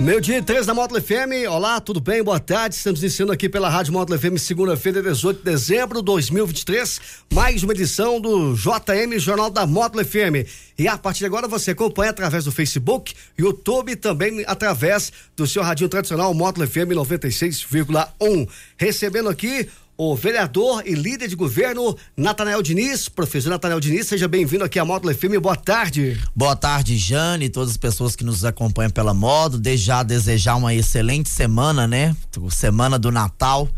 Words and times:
Meu 0.00 0.20
dia 0.20 0.42
3 0.42 0.66
da 0.66 0.74
Módulo 0.74 1.00
FM. 1.00 1.48
Olá, 1.50 1.80
tudo 1.80 2.00
bem? 2.00 2.22
Boa 2.22 2.38
tarde. 2.38 2.74
Estamos 2.74 3.00
iniciando 3.00 3.32
aqui 3.32 3.48
pela 3.48 3.68
Rádio 3.68 3.94
Módulo 3.94 4.18
FM, 4.18 4.36
segunda-feira, 4.38 5.02
18 5.02 5.38
de 5.38 5.44
dezembro 5.44 5.98
de 5.98 6.04
2023. 6.04 7.00
Mais 7.32 7.62
uma 7.62 7.72
edição 7.72 8.20
do 8.20 8.54
JM 8.54 9.18
Jornal 9.18 9.50
da 9.50 9.66
Módulo 9.66 10.04
FM. 10.04 10.46
E 10.78 10.86
a 10.86 10.98
partir 10.98 11.20
de 11.20 11.26
agora 11.26 11.48
você 11.48 11.70
acompanha 11.70 12.10
através 12.10 12.44
do 12.44 12.52
Facebook, 12.52 13.14
YouTube 13.38 13.96
também 13.96 14.44
através 14.46 15.10
do 15.34 15.46
seu 15.46 15.62
radinho 15.62 15.88
tradicional 15.88 16.32
Módulo 16.34 16.68
FM 16.68 16.92
96,1. 16.94 18.48
Recebendo 18.76 19.30
aqui 19.30 19.66
o 19.96 20.14
vereador 20.14 20.82
e 20.84 20.94
líder 20.94 21.26
de 21.26 21.34
governo 21.34 21.96
Natanael 22.16 22.62
Diniz. 22.62 23.08
Professor 23.08 23.48
Natanael 23.48 23.80
Diniz, 23.80 24.06
seja 24.06 24.28
bem-vindo 24.28 24.62
aqui 24.62 24.78
à 24.78 24.84
Módulo 24.84 25.14
FM. 25.14 25.40
Boa 25.40 25.56
tarde. 25.56 26.20
Boa 26.34 26.54
tarde, 26.54 26.98
Jane, 26.98 27.48
todas 27.48 27.70
as 27.70 27.76
pessoas 27.78 28.14
que 28.14 28.22
nos 28.22 28.44
acompanham 28.44 28.90
pela 28.90 29.14
Módulo. 29.14 29.60
Desde 29.60 29.86
já 29.86 30.02
desejar 30.02 30.56
uma 30.56 30.74
excelente 30.74 31.30
semana, 31.30 31.86
né? 31.86 32.14
Semana 32.50 32.98
do 32.98 33.10
Natal. 33.10 33.68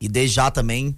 E 0.00 0.08
desde 0.08 0.34
já 0.34 0.50
também 0.50 0.96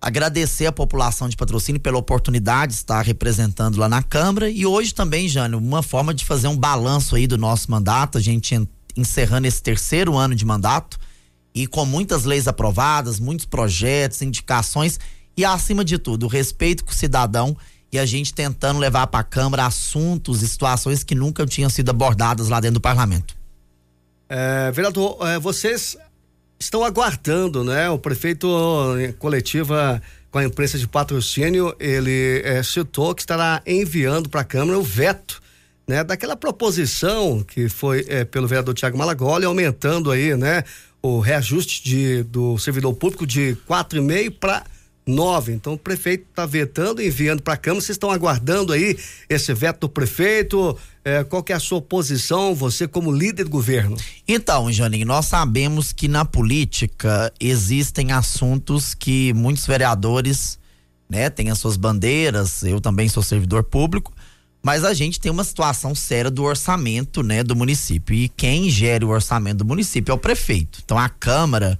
agradecer 0.00 0.66
a 0.66 0.72
população 0.72 1.28
de 1.28 1.36
patrocínio 1.36 1.80
pela 1.80 1.96
oportunidade 1.96 2.72
de 2.72 2.78
estar 2.78 3.02
representando 3.02 3.76
lá 3.76 3.88
na 3.88 4.02
Câmara. 4.02 4.50
E 4.50 4.66
hoje 4.66 4.92
também, 4.92 5.28
Jane, 5.28 5.54
uma 5.54 5.82
forma 5.82 6.12
de 6.12 6.24
fazer 6.24 6.48
um 6.48 6.56
balanço 6.56 7.14
aí 7.14 7.28
do 7.28 7.38
nosso 7.38 7.70
mandato, 7.70 8.18
a 8.18 8.20
gente 8.20 8.68
encerrando 8.96 9.46
esse 9.46 9.62
terceiro 9.62 10.16
ano 10.16 10.34
de 10.34 10.44
mandato 10.44 10.98
e 11.54 11.66
com 11.66 11.84
muitas 11.84 12.24
leis 12.24 12.48
aprovadas, 12.48 13.20
muitos 13.20 13.46
projetos, 13.46 14.22
indicações 14.22 14.98
e 15.36 15.44
acima 15.44 15.84
de 15.84 15.98
tudo, 15.98 16.26
o 16.26 16.28
respeito 16.28 16.84
com 16.84 16.90
o 16.90 16.94
cidadão 16.94 17.56
e 17.92 17.98
a 17.98 18.06
gente 18.06 18.32
tentando 18.32 18.78
levar 18.78 19.06
para 19.06 19.20
a 19.20 19.24
Câmara 19.24 19.66
assuntos 19.66 20.42
e 20.42 20.48
situações 20.48 21.04
que 21.04 21.14
nunca 21.14 21.44
tinham 21.46 21.68
sido 21.68 21.90
abordadas 21.90 22.48
lá 22.48 22.58
dentro 22.58 22.74
do 22.74 22.80
parlamento. 22.80 23.36
É, 24.28 24.70
vereador, 24.72 25.18
é, 25.28 25.38
vocês 25.38 25.96
estão 26.58 26.82
aguardando, 26.82 27.62
né? 27.62 27.90
O 27.90 27.98
prefeito 27.98 28.48
coletiva 29.18 30.00
com 30.30 30.38
a 30.38 30.44
imprensa 30.44 30.78
de 30.78 30.88
patrocínio, 30.88 31.76
ele 31.78 32.40
é, 32.42 32.62
citou 32.62 33.14
que 33.14 33.20
estará 33.20 33.60
enviando 33.66 34.30
para 34.30 34.40
a 34.40 34.44
Câmara 34.44 34.78
o 34.78 34.82
veto 34.82 35.42
né, 35.86 36.02
daquela 36.02 36.34
proposição 36.34 37.42
que 37.42 37.68
foi 37.68 38.06
é, 38.08 38.24
pelo 38.24 38.48
vereador 38.48 38.72
Tiago 38.72 38.96
Malagoli, 38.96 39.44
aumentando 39.44 40.10
aí, 40.10 40.34
né, 40.34 40.64
o 41.02 41.18
reajuste 41.18 41.82
de, 41.82 42.22
do 42.22 42.56
servidor 42.58 42.94
público 42.94 43.26
de 43.26 43.56
4,5 43.68 44.38
para 44.38 44.64
9. 45.06 45.52
Então 45.52 45.74
o 45.74 45.78
prefeito 45.78 46.26
está 46.30 46.46
vetando, 46.46 47.02
enviando 47.02 47.42
para 47.42 47.54
a 47.54 47.56
Câmara. 47.56 47.80
Vocês 47.80 47.96
estão 47.96 48.10
aguardando 48.10 48.72
aí 48.72 48.96
esse 49.28 49.52
veto 49.52 49.80
do 49.80 49.88
prefeito? 49.88 50.78
É, 51.04 51.24
qual 51.24 51.42
que 51.42 51.52
é 51.52 51.56
a 51.56 51.60
sua 51.60 51.82
posição, 51.82 52.54
você 52.54 52.86
como 52.86 53.10
líder 53.10 53.44
do 53.44 53.50
governo? 53.50 53.96
Então, 54.26 54.70
Janinho, 54.72 55.06
nós 55.06 55.26
sabemos 55.26 55.92
que 55.92 56.06
na 56.06 56.24
política 56.24 57.32
existem 57.40 58.12
assuntos 58.12 58.94
que 58.94 59.32
muitos 59.32 59.66
vereadores, 59.66 60.58
né, 61.10 61.28
têm 61.28 61.50
as 61.50 61.58
suas 61.58 61.76
bandeiras, 61.76 62.62
eu 62.62 62.80
também 62.80 63.08
sou 63.08 63.22
servidor 63.22 63.64
público, 63.64 64.12
mas 64.62 64.84
a 64.84 64.94
gente 64.94 65.18
tem 65.18 65.30
uma 65.30 65.42
situação 65.42 65.94
séria 65.94 66.30
do 66.30 66.44
orçamento, 66.44 67.22
né, 67.22 67.42
do 67.42 67.56
município. 67.56 68.14
E 68.14 68.28
quem 68.28 68.70
gere 68.70 69.04
o 69.04 69.08
orçamento 69.08 69.58
do 69.58 69.64
município 69.64 70.12
é 70.12 70.14
o 70.14 70.18
prefeito. 70.18 70.80
Então 70.84 70.96
a 70.96 71.08
Câmara, 71.08 71.78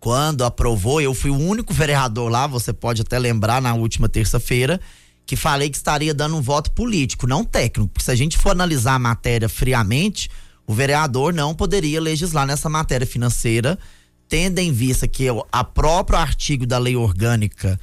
quando 0.00 0.44
aprovou, 0.44 1.00
eu 1.00 1.14
fui 1.14 1.30
o 1.30 1.38
único 1.38 1.72
vereador 1.72 2.28
lá, 2.28 2.46
você 2.46 2.72
pode 2.72 3.02
até 3.02 3.18
lembrar 3.18 3.62
na 3.62 3.72
última 3.74 4.08
terça-feira, 4.08 4.80
que 5.24 5.36
falei 5.36 5.70
que 5.70 5.76
estaria 5.76 6.12
dando 6.12 6.36
um 6.36 6.42
voto 6.42 6.72
político, 6.72 7.26
não 7.26 7.44
técnico. 7.44 7.88
Porque 7.88 8.04
se 8.04 8.10
a 8.10 8.16
gente 8.16 8.36
for 8.36 8.50
analisar 8.50 8.94
a 8.94 8.98
matéria 8.98 9.48
friamente, 9.48 10.28
o 10.66 10.74
vereador 10.74 11.32
não 11.32 11.54
poderia 11.54 12.00
legislar 12.00 12.46
nessa 12.46 12.68
matéria 12.68 13.06
financeira, 13.06 13.78
tendo 14.28 14.58
em 14.58 14.72
vista 14.72 15.06
que 15.06 15.26
a 15.52 15.62
próprio 15.62 16.18
artigo 16.18 16.66
da 16.66 16.78
lei 16.78 16.96
orgânica 16.96 17.78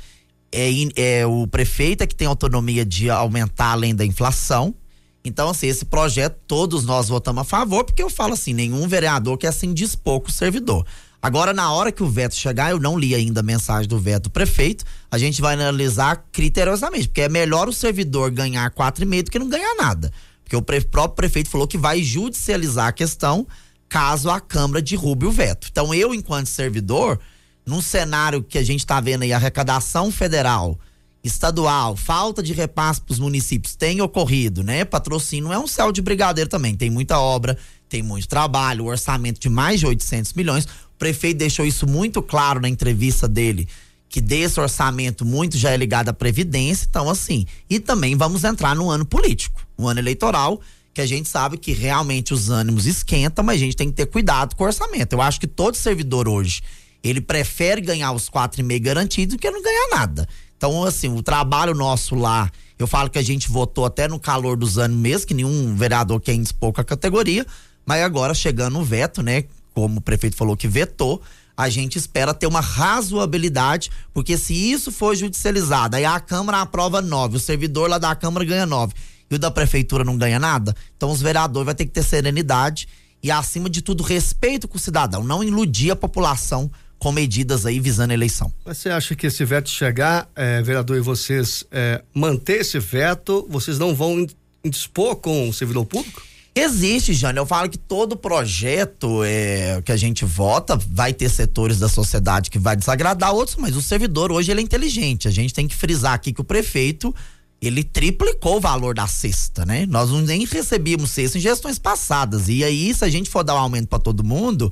é, 0.51 0.69
é 0.95 1.25
o 1.25 1.47
prefeito 1.47 2.01
é 2.03 2.07
que 2.07 2.15
tem 2.15 2.27
autonomia 2.27 2.85
de 2.85 3.09
aumentar 3.09 3.71
além 3.71 3.95
da 3.95 4.05
inflação. 4.05 4.75
Então, 5.23 5.49
assim, 5.49 5.67
esse 5.67 5.85
projeto 5.85 6.37
todos 6.47 6.83
nós 6.83 7.07
votamos 7.07 7.41
a 7.41 7.43
favor, 7.45 7.83
porque 7.83 8.01
eu 8.01 8.09
falo 8.09 8.33
assim, 8.33 8.53
nenhum 8.53 8.87
vereador 8.87 9.37
quer 9.37 9.53
se 9.53 9.67
indispor 9.67 10.19
com 10.19 10.29
o 10.29 10.31
servidor. 10.31 10.85
Agora, 11.21 11.53
na 11.53 11.71
hora 11.71 11.91
que 11.91 12.01
o 12.01 12.09
veto 12.09 12.33
chegar, 12.33 12.71
eu 12.71 12.79
não 12.79 12.97
li 12.97 13.13
ainda 13.13 13.41
a 13.41 13.43
mensagem 13.43 13.87
do 13.87 13.99
veto 13.99 14.23
do 14.23 14.29
prefeito, 14.31 14.83
a 15.11 15.19
gente 15.19 15.39
vai 15.39 15.53
analisar 15.53 16.25
criteriosamente, 16.31 17.07
porque 17.07 17.21
é 17.21 17.29
melhor 17.29 17.69
o 17.69 17.73
servidor 17.73 18.31
ganhar 18.31 18.71
4,5 18.71 19.23
do 19.23 19.31
que 19.31 19.37
não 19.37 19.47
ganhar 19.47 19.75
nada. 19.75 20.11
Porque 20.43 20.55
o 20.55 20.61
próprio 20.63 21.15
prefeito 21.15 21.49
falou 21.49 21.67
que 21.67 21.77
vai 21.77 22.01
judicializar 22.01 22.87
a 22.87 22.91
questão 22.91 23.47
caso 23.87 24.29
a 24.29 24.39
Câmara 24.39 24.81
derrube 24.81 25.25
o 25.25 25.31
veto. 25.31 25.67
Então, 25.69 25.93
eu, 25.93 26.13
enquanto 26.13 26.47
servidor, 26.47 27.19
num 27.65 27.81
cenário 27.81 28.43
que 28.43 28.57
a 28.57 28.63
gente 28.63 28.79
está 28.79 28.99
vendo 28.99 29.23
aí, 29.23 29.33
arrecadação 29.33 30.11
federal, 30.11 30.79
estadual, 31.23 31.95
falta 31.95 32.41
de 32.41 32.53
repasse 32.53 33.01
para 33.01 33.13
os 33.13 33.19
municípios 33.19 33.75
tem 33.75 34.01
ocorrido, 34.01 34.63
né? 34.63 34.83
Patrocínio 34.83 35.53
é 35.53 35.59
um 35.59 35.67
céu 35.67 35.91
de 35.91 36.01
brigadeiro 36.01 36.49
também, 36.49 36.75
tem 36.75 36.89
muita 36.89 37.19
obra, 37.19 37.57
tem 37.87 38.01
muito 38.01 38.27
trabalho, 38.27 38.85
orçamento 38.85 39.39
de 39.39 39.49
mais 39.49 39.79
de 39.79 39.85
800 39.85 40.33
milhões. 40.33 40.65
O 40.65 40.97
prefeito 40.97 41.37
deixou 41.37 41.65
isso 41.65 41.85
muito 41.87 42.21
claro 42.21 42.59
na 42.59 42.69
entrevista 42.69 43.27
dele, 43.27 43.67
que 44.09 44.19
desse 44.19 44.59
orçamento 44.59 45.23
muito 45.23 45.57
já 45.57 45.71
é 45.71 45.77
ligado 45.77 46.09
à 46.09 46.13
previdência, 46.13 46.87
então 46.89 47.09
assim, 47.09 47.45
e 47.69 47.79
também 47.79 48.15
vamos 48.15 48.43
entrar 48.43 48.75
no 48.75 48.89
ano 48.89 49.05
político, 49.05 49.61
um 49.77 49.87
ano 49.87 49.99
eleitoral, 49.99 50.59
que 50.93 51.01
a 51.01 51.05
gente 51.05 51.29
sabe 51.29 51.57
que 51.57 51.71
realmente 51.71 52.33
os 52.33 52.49
ânimos 52.49 52.85
esquentam, 52.85 53.45
mas 53.45 53.55
a 53.55 53.59
gente 53.59 53.77
tem 53.77 53.89
que 53.89 53.95
ter 53.95 54.07
cuidado 54.07 54.55
com 54.55 54.63
o 54.63 54.67
orçamento. 54.67 55.13
Eu 55.13 55.21
acho 55.21 55.39
que 55.39 55.47
todo 55.47 55.75
servidor 55.75 56.27
hoje 56.27 56.61
ele 57.03 57.21
prefere 57.21 57.81
ganhar 57.81 58.11
os 58.11 58.29
quatro 58.29 58.61
e 58.61 58.63
meio 58.63 58.81
garantidos 58.81 59.35
do 59.35 59.39
que 59.39 59.49
não 59.49 59.61
ganhar 59.61 59.87
nada. 59.89 60.27
Então, 60.57 60.83
assim, 60.83 61.09
o 61.09 61.23
trabalho 61.23 61.73
nosso 61.73 62.13
lá, 62.13 62.51
eu 62.77 62.85
falo 62.85 63.09
que 63.09 63.17
a 63.17 63.23
gente 63.23 63.49
votou 63.49 63.85
até 63.85 64.07
no 64.07 64.19
calor 64.19 64.55
dos 64.55 64.77
anos 64.77 64.97
mesmo, 64.97 65.27
que 65.27 65.33
nenhum 65.33 65.75
vereador 65.75 66.21
quer 66.21 66.33
indispor 66.33 66.71
com 66.71 66.81
a 66.81 66.83
categoria, 66.83 67.45
mas 67.85 68.03
agora 68.03 68.33
chegando 68.33 68.77
o 68.79 68.83
veto, 68.83 69.23
né? 69.23 69.45
Como 69.73 69.97
o 69.97 70.01
prefeito 70.01 70.35
falou 70.35 70.55
que 70.55 70.67
vetou, 70.67 71.21
a 71.57 71.69
gente 71.69 71.97
espera 71.97 72.33
ter 72.33 72.47
uma 72.47 72.61
razoabilidade, 72.61 73.89
porque 74.13 74.37
se 74.37 74.53
isso 74.53 74.91
for 74.91 75.15
judicializado, 75.15 75.95
aí 75.95 76.05
a 76.05 76.19
Câmara 76.19 76.61
aprova 76.61 77.01
nove, 77.01 77.37
o 77.37 77.39
servidor 77.39 77.89
lá 77.89 77.97
da 77.97 78.15
Câmara 78.15 78.45
ganha 78.45 78.65
nove 78.65 78.93
e 79.29 79.35
o 79.35 79.39
da 79.39 79.49
Prefeitura 79.49 80.03
não 80.03 80.17
ganha 80.17 80.39
nada, 80.39 80.75
então 80.95 81.09
os 81.09 81.21
vereadores 81.21 81.65
vão 81.65 81.73
ter 81.73 81.85
que 81.85 81.91
ter 81.91 82.03
serenidade 82.03 82.87
e, 83.23 83.29
acima 83.29 83.69
de 83.69 83.81
tudo, 83.81 84.03
respeito 84.03 84.67
com 84.67 84.77
o 84.77 84.79
cidadão, 84.79 85.23
não 85.23 85.43
iludir 85.43 85.91
a 85.91 85.95
população 85.95 86.69
com 87.01 87.11
medidas 87.11 87.65
aí 87.65 87.79
visando 87.79 88.11
a 88.11 88.13
eleição. 88.13 88.53
Mas 88.63 88.77
você 88.77 88.89
acha 88.91 89.15
que 89.15 89.25
esse 89.25 89.43
veto 89.43 89.67
chegar, 89.67 90.29
é, 90.35 90.61
vereador, 90.61 90.95
e 90.95 91.01
vocês 91.01 91.65
é, 91.71 92.03
manter 92.13 92.61
esse 92.61 92.77
veto, 92.77 93.47
vocês 93.49 93.79
não 93.79 93.95
vão 93.95 94.27
dispor 94.63 95.15
com 95.15 95.49
o 95.49 95.53
servidor 95.53 95.83
público? 95.87 96.21
Existe, 96.53 97.11
Jane. 97.15 97.39
Eu 97.39 97.45
falo 97.47 97.67
que 97.69 97.77
todo 97.79 98.15
projeto 98.15 99.23
é, 99.23 99.81
que 99.83 99.91
a 99.91 99.97
gente 99.97 100.23
vota 100.25 100.75
vai 100.75 101.11
ter 101.11 101.27
setores 101.29 101.79
da 101.79 101.89
sociedade 101.89 102.51
que 102.51 102.59
vai 102.59 102.75
desagradar 102.75 103.33
outros, 103.33 103.57
mas 103.57 103.75
o 103.75 103.81
servidor 103.81 104.31
hoje 104.31 104.51
ele 104.51 104.61
é 104.61 104.63
inteligente. 104.63 105.27
A 105.27 105.31
gente 105.31 105.55
tem 105.55 105.67
que 105.67 105.75
frisar 105.75 106.13
aqui 106.13 106.31
que 106.31 106.41
o 106.41 106.43
prefeito 106.43 107.15
ele 107.59 107.83
triplicou 107.83 108.57
o 108.57 108.61
valor 108.61 108.93
da 108.93 109.07
cesta, 109.07 109.65
né? 109.65 109.87
Nós 109.87 110.11
nem 110.11 110.45
recebíamos 110.45 111.09
cesta 111.09 111.39
em 111.39 111.41
gestões 111.41 111.79
passadas. 111.79 112.47
E 112.47 112.63
aí, 112.63 112.93
se 112.93 113.03
a 113.03 113.09
gente 113.09 113.27
for 113.27 113.43
dar 113.43 113.55
um 113.55 113.59
aumento 113.59 113.87
para 113.87 113.97
todo 113.97 114.23
mundo, 114.23 114.71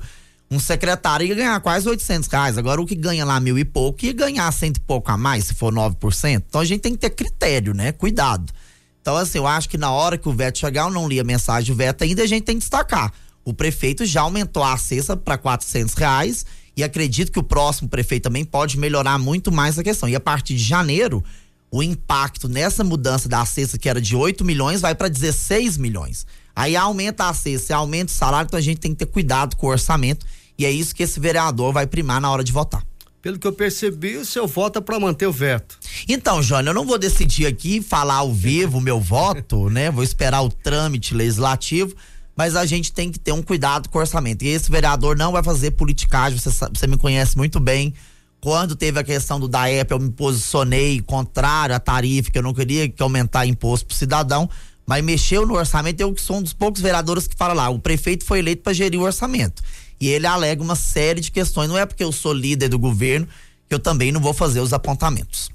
um 0.50 0.58
secretário 0.58 1.26
ia 1.26 1.34
ganhar 1.34 1.60
quase 1.60 1.88
800 1.88 2.28
reais. 2.28 2.58
Agora, 2.58 2.80
o 2.80 2.86
que 2.86 2.96
ganha 2.96 3.24
lá 3.24 3.38
mil 3.38 3.56
e 3.56 3.64
pouco 3.64 4.04
ia 4.04 4.12
ganhar 4.12 4.50
cento 4.52 4.78
e 4.78 4.80
pouco 4.80 5.10
a 5.10 5.16
mais, 5.16 5.44
se 5.44 5.54
for 5.54 5.72
9%. 5.72 6.42
Então, 6.48 6.60
a 6.60 6.64
gente 6.64 6.80
tem 6.80 6.92
que 6.92 6.98
ter 6.98 7.10
critério, 7.10 7.72
né? 7.72 7.92
Cuidado. 7.92 8.52
Então, 9.00 9.16
assim, 9.16 9.38
eu 9.38 9.46
acho 9.46 9.68
que 9.68 9.78
na 9.78 9.92
hora 9.92 10.18
que 10.18 10.28
o 10.28 10.32
veto 10.32 10.58
chegar, 10.58 10.82
eu 10.82 10.90
não 10.90 11.08
li 11.08 11.20
a 11.20 11.24
mensagem 11.24 11.72
do 11.72 11.76
veto 11.76 12.02
ainda, 12.02 12.22
a 12.22 12.26
gente 12.26 12.42
tem 12.42 12.56
que 12.56 12.60
destacar. 12.60 13.12
O 13.44 13.54
prefeito 13.54 14.04
já 14.04 14.22
aumentou 14.22 14.64
a 14.64 14.76
cesta 14.76 15.16
para 15.16 15.38
400 15.38 15.94
reais 15.94 16.44
e 16.76 16.82
acredito 16.82 17.30
que 17.30 17.38
o 17.38 17.44
próximo 17.44 17.88
prefeito 17.88 18.24
também 18.24 18.44
pode 18.44 18.76
melhorar 18.76 19.18
muito 19.18 19.52
mais 19.52 19.78
a 19.78 19.84
questão. 19.84 20.08
E 20.08 20.16
a 20.16 20.20
partir 20.20 20.56
de 20.56 20.64
janeiro, 20.64 21.24
o 21.70 21.80
impacto 21.80 22.48
nessa 22.48 22.82
mudança 22.82 23.28
da 23.28 23.44
cesta, 23.44 23.78
que 23.78 23.88
era 23.88 24.00
de 24.00 24.16
8 24.16 24.44
milhões, 24.44 24.80
vai 24.80 24.96
para 24.96 25.08
16 25.08 25.78
milhões. 25.78 26.26
Aí 26.54 26.74
aumenta 26.74 27.28
a 27.28 27.32
cesta, 27.34 27.76
aumenta 27.76 28.12
o 28.12 28.14
salário, 28.14 28.48
então 28.48 28.58
a 28.58 28.62
gente 28.62 28.78
tem 28.78 28.90
que 28.90 28.98
ter 28.98 29.06
cuidado 29.06 29.56
com 29.56 29.68
o 29.68 29.70
orçamento 29.70 30.26
e 30.60 30.66
é 30.66 30.70
isso 30.70 30.94
que 30.94 31.02
esse 31.02 31.18
vereador 31.18 31.72
vai 31.72 31.86
primar 31.86 32.20
na 32.20 32.30
hora 32.30 32.44
de 32.44 32.52
votar. 32.52 32.84
Pelo 33.22 33.38
que 33.38 33.46
eu 33.46 33.52
percebi, 33.52 34.18
o 34.18 34.26
seu 34.26 34.46
voto 34.46 34.78
é 34.78 34.82
para 34.82 35.00
manter 35.00 35.26
o 35.26 35.32
veto. 35.32 35.78
Então, 36.06 36.42
Jônio, 36.42 36.68
eu 36.68 36.74
não 36.74 36.84
vou 36.84 36.98
decidir 36.98 37.46
aqui 37.46 37.80
falar 37.80 38.16
ao 38.16 38.30
vivo 38.30 38.76
o 38.76 38.80
meu 38.80 39.00
voto, 39.00 39.68
né? 39.72 39.90
Vou 39.90 40.04
esperar 40.04 40.42
o 40.42 40.50
trâmite 40.50 41.14
legislativo, 41.14 41.94
mas 42.36 42.56
a 42.56 42.66
gente 42.66 42.92
tem 42.92 43.10
que 43.10 43.18
ter 43.18 43.32
um 43.32 43.40
cuidado 43.42 43.88
com 43.88 43.96
o 43.96 44.02
orçamento. 44.02 44.42
E 44.42 44.48
esse 44.48 44.70
vereador 44.70 45.16
não 45.16 45.32
vai 45.32 45.42
fazer 45.42 45.70
politicagem, 45.70 46.38
você, 46.38 46.50
você 46.50 46.86
me 46.86 46.98
conhece 46.98 47.38
muito 47.38 47.58
bem. 47.58 47.94
Quando 48.38 48.76
teve 48.76 49.00
a 49.00 49.04
questão 49.04 49.40
do 49.40 49.48
DAEP, 49.48 49.90
eu 49.92 49.98
me 49.98 50.10
posicionei 50.10 51.00
contrário 51.00 51.74
à 51.74 51.80
tarifa, 51.80 52.30
que 52.30 52.36
eu 52.36 52.42
não 52.42 52.52
queria 52.52 52.86
que 52.86 53.02
aumentar 53.02 53.46
imposto 53.46 53.86
pro 53.86 53.96
cidadão, 53.96 54.48
mas 54.86 55.02
mexeu 55.02 55.46
no 55.46 55.54
orçamento. 55.54 56.02
Eu 56.02 56.14
sou 56.18 56.36
um 56.36 56.42
dos 56.42 56.52
poucos 56.52 56.82
vereadores 56.82 57.26
que 57.26 57.34
fala 57.34 57.54
lá, 57.54 57.70
o 57.70 57.78
prefeito 57.78 58.26
foi 58.26 58.40
eleito 58.40 58.62
para 58.62 58.74
gerir 58.74 59.00
o 59.00 59.04
orçamento. 59.04 59.62
E 60.00 60.08
ele 60.08 60.26
alega 60.26 60.62
uma 60.62 60.74
série 60.74 61.20
de 61.20 61.30
questões. 61.30 61.68
Não 61.68 61.76
é 61.76 61.84
porque 61.84 62.02
eu 62.02 62.10
sou 62.10 62.32
líder 62.32 62.68
do 62.68 62.78
governo 62.78 63.28
que 63.68 63.74
eu 63.74 63.78
também 63.78 64.10
não 64.10 64.20
vou 64.20 64.32
fazer 64.32 64.60
os 64.60 64.72
apontamentos. 64.72 65.50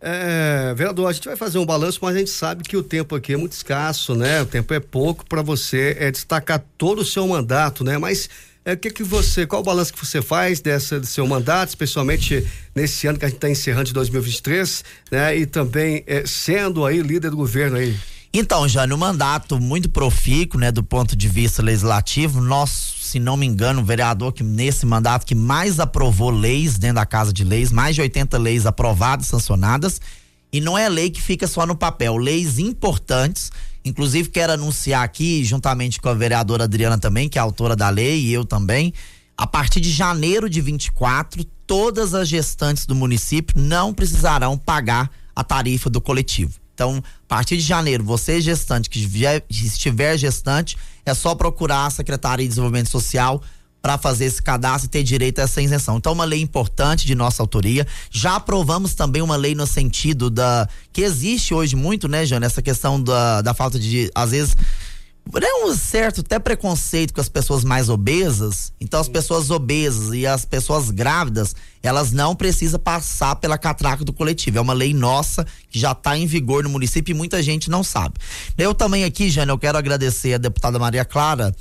É, 0.00 0.74
vereador, 0.74 1.08
a 1.08 1.12
gente 1.12 1.26
vai 1.26 1.36
fazer 1.36 1.58
um 1.58 1.64
balanço, 1.64 1.98
mas 2.02 2.14
a 2.14 2.18
gente 2.18 2.30
sabe 2.30 2.62
que 2.62 2.76
o 2.76 2.82
tempo 2.82 3.14
aqui 3.14 3.32
é 3.32 3.36
muito 3.36 3.52
escasso, 3.52 4.14
né? 4.14 4.42
O 4.42 4.46
tempo 4.46 4.74
é 4.74 4.80
pouco 4.80 5.24
para 5.24 5.40
você 5.40 5.96
é, 5.98 6.10
destacar 6.10 6.62
todo 6.76 7.00
o 7.00 7.04
seu 7.04 7.26
mandato, 7.26 7.82
né? 7.82 7.96
Mas 7.96 8.28
é, 8.64 8.74
o 8.74 8.76
que 8.76 8.90
que 8.90 9.02
você, 9.02 9.46
qual 9.46 9.62
o 9.62 9.64
balanço 9.64 9.92
que 9.92 10.04
você 10.04 10.20
faz 10.20 10.60
dessa 10.60 11.00
do 11.00 11.06
seu 11.06 11.26
mandato, 11.26 11.70
especialmente 11.70 12.46
nesse 12.74 13.06
ano 13.06 13.18
que 13.18 13.24
a 13.24 13.28
gente 13.28 13.36
está 13.36 13.48
encerrando 13.48 13.84
de 13.84 13.94
2023, 13.94 14.84
né? 15.10 15.36
E 15.38 15.46
também 15.46 16.04
é, 16.06 16.26
sendo 16.26 16.84
aí 16.84 17.00
líder 17.00 17.30
do 17.30 17.36
governo 17.36 17.76
aí. 17.78 17.96
Então, 18.38 18.68
Jânio, 18.68 18.96
um 18.96 18.98
mandato 18.98 19.58
muito 19.58 19.88
profícuo, 19.88 20.60
né, 20.60 20.70
do 20.70 20.82
ponto 20.84 21.16
de 21.16 21.26
vista 21.26 21.62
legislativo. 21.62 22.38
Nós, 22.38 22.68
se 23.00 23.18
não 23.18 23.34
me 23.34 23.46
engano, 23.46 23.80
o 23.80 23.84
vereador 23.84 24.30
que 24.30 24.42
nesse 24.42 24.84
mandato 24.84 25.24
que 25.24 25.34
mais 25.34 25.80
aprovou 25.80 26.28
leis 26.28 26.76
dentro 26.76 26.96
da 26.96 27.06
Casa 27.06 27.32
de 27.32 27.42
Leis, 27.42 27.72
mais 27.72 27.94
de 27.94 28.02
80 28.02 28.36
leis 28.36 28.66
aprovadas, 28.66 29.28
sancionadas. 29.28 30.02
E 30.52 30.60
não 30.60 30.76
é 30.76 30.86
lei 30.86 31.08
que 31.08 31.22
fica 31.22 31.46
só 31.46 31.64
no 31.64 31.74
papel, 31.74 32.18
leis 32.18 32.58
importantes. 32.58 33.50
Inclusive, 33.82 34.28
quero 34.28 34.52
anunciar 34.52 35.02
aqui, 35.02 35.42
juntamente 35.42 35.98
com 35.98 36.10
a 36.10 36.14
vereadora 36.14 36.64
Adriana 36.64 36.98
também, 36.98 37.30
que 37.30 37.38
é 37.38 37.40
autora 37.40 37.74
da 37.74 37.88
lei, 37.88 38.20
e 38.20 38.34
eu 38.34 38.44
também, 38.44 38.92
a 39.34 39.46
partir 39.46 39.80
de 39.80 39.90
janeiro 39.90 40.50
de 40.50 40.60
24, 40.60 41.42
todas 41.66 42.12
as 42.12 42.28
gestantes 42.28 42.84
do 42.84 42.94
município 42.94 43.58
não 43.58 43.94
precisarão 43.94 44.58
pagar 44.58 45.10
a 45.34 45.42
tarifa 45.42 45.88
do 45.88 46.02
coletivo. 46.02 46.65
Então, 46.76 47.02
a 47.24 47.26
partir 47.26 47.56
de 47.56 47.62
janeiro, 47.62 48.04
você 48.04 48.38
gestante 48.38 48.90
que 48.90 48.98
estiver 49.48 50.18
gestante, 50.18 50.76
é 51.06 51.14
só 51.14 51.34
procurar 51.34 51.86
a 51.86 51.90
Secretaria 51.90 52.44
de 52.44 52.50
Desenvolvimento 52.50 52.90
Social 52.90 53.42
para 53.80 53.96
fazer 53.96 54.26
esse 54.26 54.42
cadastro 54.42 54.86
e 54.86 54.90
ter 54.90 55.02
direito 55.02 55.38
a 55.38 55.42
essa 55.42 55.62
isenção. 55.62 55.96
Então, 55.96 56.12
uma 56.12 56.24
lei 56.24 56.42
importante 56.42 57.06
de 57.06 57.14
nossa 57.14 57.42
autoria. 57.42 57.86
Já 58.10 58.36
aprovamos 58.36 58.94
também 58.94 59.22
uma 59.22 59.36
lei 59.36 59.54
no 59.54 59.66
sentido 59.66 60.28
da. 60.28 60.68
que 60.92 61.00
existe 61.00 61.54
hoje 61.54 61.74
muito, 61.74 62.08
né, 62.08 62.26
Jane? 62.26 62.44
Essa 62.44 62.60
questão 62.60 63.02
da, 63.02 63.40
da 63.40 63.54
falta 63.54 63.78
de. 63.78 64.10
às 64.14 64.32
vezes 64.32 64.54
é 65.34 65.64
um 65.64 65.76
certo 65.76 66.20
até 66.20 66.38
preconceito 66.38 67.12
com 67.12 67.20
as 67.20 67.28
pessoas 67.28 67.64
mais 67.64 67.88
obesas. 67.88 68.72
Então, 68.80 69.00
as 69.00 69.08
pessoas 69.08 69.50
obesas 69.50 70.14
e 70.14 70.26
as 70.26 70.44
pessoas 70.44 70.90
grávidas, 70.90 71.54
elas 71.82 72.12
não 72.12 72.34
precisam 72.34 72.78
passar 72.78 73.36
pela 73.36 73.58
catraca 73.58 74.04
do 74.04 74.12
coletivo. 74.12 74.58
É 74.58 74.60
uma 74.60 74.72
lei 74.72 74.94
nossa 74.94 75.46
que 75.68 75.78
já 75.78 75.92
está 75.92 76.16
em 76.16 76.26
vigor 76.26 76.62
no 76.62 76.70
município 76.70 77.12
e 77.12 77.16
muita 77.16 77.42
gente 77.42 77.68
não 77.68 77.82
sabe. 77.82 78.14
Eu 78.56 78.72
também 78.72 79.04
aqui, 79.04 79.28
Jane, 79.28 79.50
eu 79.50 79.58
quero 79.58 79.76
agradecer 79.76 80.34
a 80.34 80.38
deputada 80.38 80.78
Maria 80.78 81.04
Clara, 81.04 81.54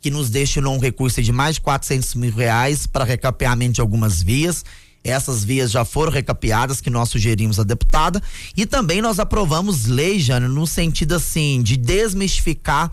que 0.00 0.10
nos 0.10 0.28
destinou 0.28 0.74
um 0.74 0.80
recurso 0.80 1.22
de 1.22 1.32
mais 1.32 1.54
de 1.54 1.60
400 1.62 2.14
mil 2.16 2.34
reais 2.34 2.86
para 2.86 3.04
recapeamento 3.04 3.74
de 3.74 3.80
algumas 3.80 4.22
vias. 4.22 4.64
Essas 5.04 5.44
vias 5.44 5.70
já 5.70 5.84
foram 5.84 6.10
recapeadas, 6.10 6.80
que 6.80 6.88
nós 6.88 7.10
sugerimos 7.10 7.60
à 7.60 7.62
deputada. 7.62 8.22
E 8.56 8.64
também 8.64 9.02
nós 9.02 9.18
aprovamos 9.18 9.84
lei, 9.84 10.18
Jane, 10.18 10.48
no 10.48 10.66
sentido 10.66 11.14
assim, 11.14 11.62
de 11.62 11.76
desmistificar 11.76 12.90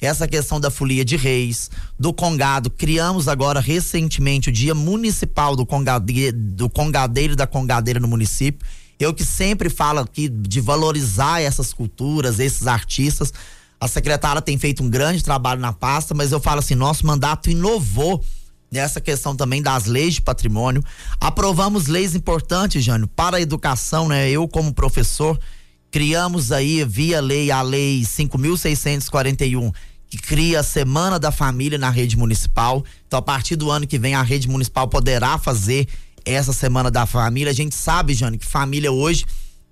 essa 0.00 0.26
questão 0.26 0.58
da 0.58 0.70
folia 0.70 1.04
de 1.04 1.14
reis, 1.14 1.70
do 1.98 2.12
congado. 2.12 2.70
Criamos 2.70 3.28
agora 3.28 3.60
recentemente 3.60 4.48
o 4.48 4.52
Dia 4.52 4.74
Municipal 4.74 5.54
do, 5.54 5.64
congade, 5.66 6.32
do 6.32 6.70
Congadeiro 6.70 7.34
e 7.34 7.36
da 7.36 7.46
Congadeira 7.46 8.00
no 8.00 8.08
município. 8.08 8.66
Eu 8.98 9.12
que 9.12 9.24
sempre 9.24 9.68
falo 9.68 10.00
aqui 10.00 10.28
de 10.28 10.60
valorizar 10.60 11.40
essas 11.40 11.72
culturas, 11.72 12.40
esses 12.40 12.66
artistas. 12.66 13.32
A 13.78 13.86
secretária 13.86 14.40
tem 14.40 14.56
feito 14.56 14.82
um 14.82 14.88
grande 14.88 15.22
trabalho 15.22 15.60
na 15.60 15.72
pasta, 15.72 16.14
mas 16.14 16.32
eu 16.32 16.40
falo 16.40 16.60
assim: 16.60 16.74
nosso 16.74 17.06
mandato 17.06 17.50
inovou 17.50 18.24
nessa 18.72 19.00
questão 19.00 19.36
também 19.36 19.60
das 19.62 19.84
leis 19.84 20.14
de 20.14 20.22
patrimônio. 20.22 20.82
Aprovamos 21.20 21.86
leis 21.86 22.14
importantes, 22.14 22.82
Jânio, 22.82 23.06
para 23.06 23.36
a 23.36 23.40
educação, 23.40 24.08
né? 24.08 24.30
Eu, 24.30 24.48
como 24.48 24.72
professor, 24.72 25.38
criamos 25.90 26.50
aí, 26.50 26.82
via 26.84 27.20
lei, 27.20 27.50
a 27.50 27.60
lei 27.60 28.00
5.641 28.00 29.72
que 30.08 30.18
cria 30.18 30.60
a 30.60 30.62
Semana 30.62 31.18
da 31.18 31.32
Família 31.32 31.78
na 31.78 31.88
rede 31.88 32.18
municipal. 32.18 32.84
Então, 33.06 33.18
a 33.18 33.22
partir 33.22 33.56
do 33.56 33.70
ano 33.70 33.86
que 33.86 33.98
vem, 33.98 34.14
a 34.14 34.22
rede 34.22 34.46
municipal 34.46 34.86
poderá 34.86 35.38
fazer 35.38 35.88
essa 36.22 36.52
Semana 36.52 36.90
da 36.90 37.06
Família. 37.06 37.50
A 37.50 37.54
gente 37.54 37.74
sabe, 37.74 38.12
Jane, 38.12 38.36
que 38.36 38.44
família 38.44 38.92
hoje 38.92 39.24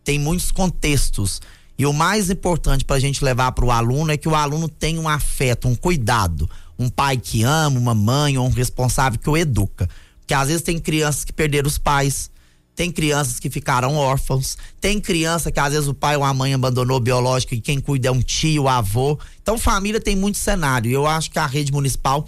tem 0.02 0.18
muitos 0.18 0.50
contextos. 0.50 1.42
E 1.78 1.84
o 1.84 1.92
mais 1.92 2.30
importante 2.30 2.86
para 2.86 2.96
a 2.96 3.00
gente 3.00 3.22
levar 3.22 3.52
para 3.52 3.66
o 3.66 3.70
aluno 3.70 4.12
é 4.12 4.16
que 4.16 4.28
o 4.28 4.34
aluno 4.34 4.66
tenha 4.66 4.98
um 4.98 5.08
afeto, 5.08 5.68
um 5.68 5.74
cuidado. 5.74 6.48
Um 6.80 6.88
pai 6.88 7.18
que 7.18 7.42
ama, 7.42 7.78
uma 7.78 7.94
mãe 7.94 8.38
ou 8.38 8.46
um 8.46 8.50
responsável 8.50 9.18
que 9.18 9.28
o 9.28 9.36
educa. 9.36 9.88
Porque 10.20 10.32
às 10.32 10.48
vezes 10.48 10.62
tem 10.62 10.78
crianças 10.78 11.24
que 11.24 11.32
perderam 11.32 11.68
os 11.68 11.76
pais, 11.76 12.30
tem 12.74 12.90
crianças 12.90 13.38
que 13.38 13.50
ficaram 13.50 13.94
órfãos, 13.96 14.56
tem 14.80 14.98
criança 14.98 15.52
que 15.52 15.60
às 15.60 15.72
vezes 15.74 15.86
o 15.86 15.92
pai 15.92 16.16
ou 16.16 16.24
a 16.24 16.32
mãe 16.32 16.54
abandonou 16.54 16.98
biológico 16.98 17.54
e 17.54 17.60
quem 17.60 17.78
cuida 17.78 18.08
é 18.08 18.10
um 18.10 18.22
tio, 18.22 18.66
avô. 18.66 19.18
Então 19.42 19.58
família 19.58 20.00
tem 20.00 20.16
muito 20.16 20.38
cenário. 20.38 20.90
Eu 20.90 21.06
acho 21.06 21.30
que 21.30 21.38
a 21.38 21.46
rede 21.46 21.70
municipal 21.70 22.26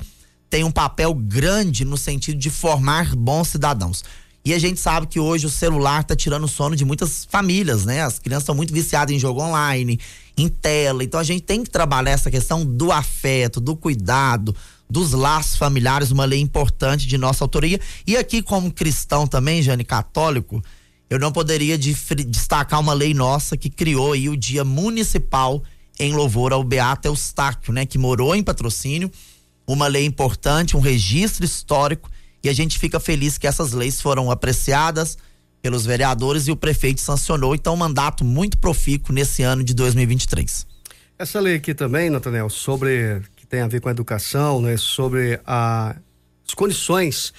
tem 0.50 0.62
um 0.64 0.70
papel 0.70 1.14
grande 1.14 1.82
no 1.82 1.96
sentido 1.96 2.38
de 2.38 2.50
formar 2.50 3.16
bons 3.16 3.48
cidadãos. 3.48 4.04
E 4.44 4.52
a 4.52 4.58
gente 4.58 4.78
sabe 4.78 5.06
que 5.06 5.18
hoje 5.18 5.46
o 5.46 5.50
celular 5.50 6.02
está 6.02 6.14
tirando 6.14 6.44
o 6.44 6.48
sono 6.48 6.76
de 6.76 6.84
muitas 6.84 7.24
famílias, 7.24 7.86
né? 7.86 8.02
As 8.02 8.18
crianças 8.18 8.42
estão 8.42 8.54
muito 8.54 8.74
viciadas 8.74 9.14
em 9.14 9.18
jogo 9.18 9.40
online, 9.40 9.98
em 10.36 10.48
tela. 10.48 11.04
Então 11.04 11.20
a 11.20 11.24
gente 11.24 11.42
tem 11.42 11.62
que 11.62 11.70
trabalhar 11.70 12.12
essa 12.12 12.30
questão 12.30 12.64
do 12.64 12.90
afeto, 12.90 13.60
do 13.60 13.76
cuidado, 13.76 14.54
dos 14.88 15.12
laços 15.12 15.56
familiares, 15.56 16.10
uma 16.10 16.24
lei 16.24 16.40
importante 16.40 17.06
de 17.06 17.16
nossa 17.16 17.44
autoria. 17.44 17.80
E 18.06 18.16
aqui, 18.16 18.42
como 18.42 18.72
cristão 18.72 19.26
também, 19.26 19.62
Jane, 19.62 19.84
católico, 19.84 20.62
eu 21.08 21.18
não 21.18 21.32
poderia 21.32 21.78
destacar 21.78 22.80
uma 22.80 22.92
lei 22.92 23.14
nossa 23.14 23.56
que 23.56 23.70
criou 23.70 24.12
aí 24.12 24.28
o 24.28 24.36
Dia 24.36 24.64
Municipal 24.64 25.62
em 25.98 26.14
louvor 26.14 26.52
ao 26.52 26.64
Beato 26.64 27.08
Eustáquio, 27.08 27.72
né? 27.72 27.84
Que 27.84 27.98
morou 27.98 28.34
em 28.34 28.42
patrocínio. 28.42 29.10
Uma 29.66 29.86
lei 29.86 30.04
importante, 30.04 30.76
um 30.76 30.80
registro 30.80 31.44
histórico. 31.44 32.10
E 32.42 32.48
a 32.48 32.52
gente 32.52 32.78
fica 32.78 32.98
feliz 32.98 33.38
que 33.38 33.46
essas 33.46 33.72
leis 33.72 34.00
foram 34.00 34.30
apreciadas 34.30 35.16
pelos 35.62 35.86
vereadores 35.86 36.48
e 36.48 36.50
o 36.50 36.56
prefeito 36.56 37.00
sancionou. 37.00 37.54
Então, 37.54 37.72
um 37.72 37.76
mandato 37.76 38.24
muito 38.24 38.58
profícuo 38.58 39.14
nesse 39.14 39.42
ano 39.42 39.62
de 39.62 39.72
2023. 39.72 40.66
Essa 41.18 41.38
lei 41.38 41.54
aqui 41.54 41.72
também, 41.72 42.10
Natanel, 42.10 42.50
sobre 42.50 43.22
tem 43.52 43.60
a 43.60 43.68
ver 43.68 43.82
com 43.82 43.88
a 43.90 43.92
educação, 43.92 44.62
né, 44.62 44.78
sobre 44.78 45.38
a, 45.46 45.94
as 46.48 46.54
condições 46.54 47.34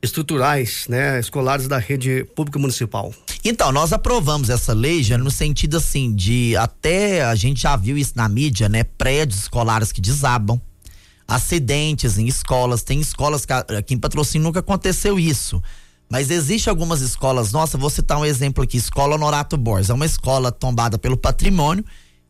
estruturais, 0.00 0.86
né, 0.88 1.18
escolares 1.18 1.66
da 1.66 1.76
rede 1.76 2.24
pública 2.36 2.56
municipal. 2.56 3.12
Então, 3.44 3.72
nós 3.72 3.92
aprovamos 3.92 4.48
essa 4.48 4.72
lei 4.72 5.02
já 5.02 5.18
no 5.18 5.28
sentido 5.28 5.78
assim 5.78 6.14
de 6.14 6.54
até 6.56 7.24
a 7.24 7.34
gente 7.34 7.62
já 7.62 7.74
viu 7.74 7.98
isso 7.98 8.12
na 8.14 8.28
mídia, 8.28 8.68
né, 8.68 8.84
prédios 8.84 9.40
escolares 9.40 9.90
que 9.90 10.00
desabam, 10.00 10.60
acidentes 11.26 12.16
em 12.16 12.28
escolas, 12.28 12.84
tem 12.84 13.00
escolas 13.00 13.44
que 13.44 13.52
aqui 13.52 13.92
em 13.92 13.98
Patrocínio 13.98 14.44
nunca 14.44 14.60
aconteceu 14.60 15.18
isso. 15.18 15.60
Mas 16.08 16.30
existe 16.30 16.70
algumas 16.70 17.00
escolas, 17.00 17.52
nossa, 17.52 17.76
vou 17.76 17.90
citar 17.90 18.18
um 18.18 18.24
exemplo 18.24 18.62
aqui, 18.62 18.76
Escola 18.76 19.18
Norato 19.18 19.56
Borges, 19.56 19.90
é 19.90 19.94
uma 19.94 20.06
escola 20.06 20.52
tombada 20.52 20.96
pelo 20.98 21.16
patrimônio 21.16 21.84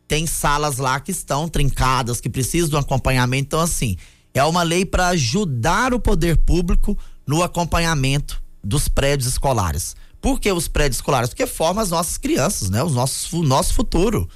tem 0.07 0.25
salas 0.25 0.77
lá 0.77 0.99
que 0.99 1.11
estão 1.11 1.49
trincadas, 1.49 2.21
que 2.21 2.29
precisam 2.29 2.69
de 2.69 2.75
um 2.75 2.79
acompanhamento. 2.79 3.47
Então, 3.47 3.59
assim, 3.59 3.97
é 4.33 4.43
uma 4.43 4.63
lei 4.63 4.85
para 4.85 5.09
ajudar 5.09 5.93
o 5.93 5.99
poder 5.99 6.37
público 6.37 6.97
no 7.25 7.43
acompanhamento 7.43 8.41
dos 8.63 8.87
prédios 8.87 9.27
escolares. 9.27 9.95
Por 10.21 10.39
que 10.39 10.51
os 10.51 10.67
prédios 10.67 10.97
escolares? 10.97 11.29
Porque 11.29 11.45
formam 11.45 11.83
as 11.83 11.89
nossas 11.89 12.17
crianças, 12.17 12.69
né? 12.69 12.81
O 12.81 12.89
nosso 13.43 13.73
futuro. 13.73 14.27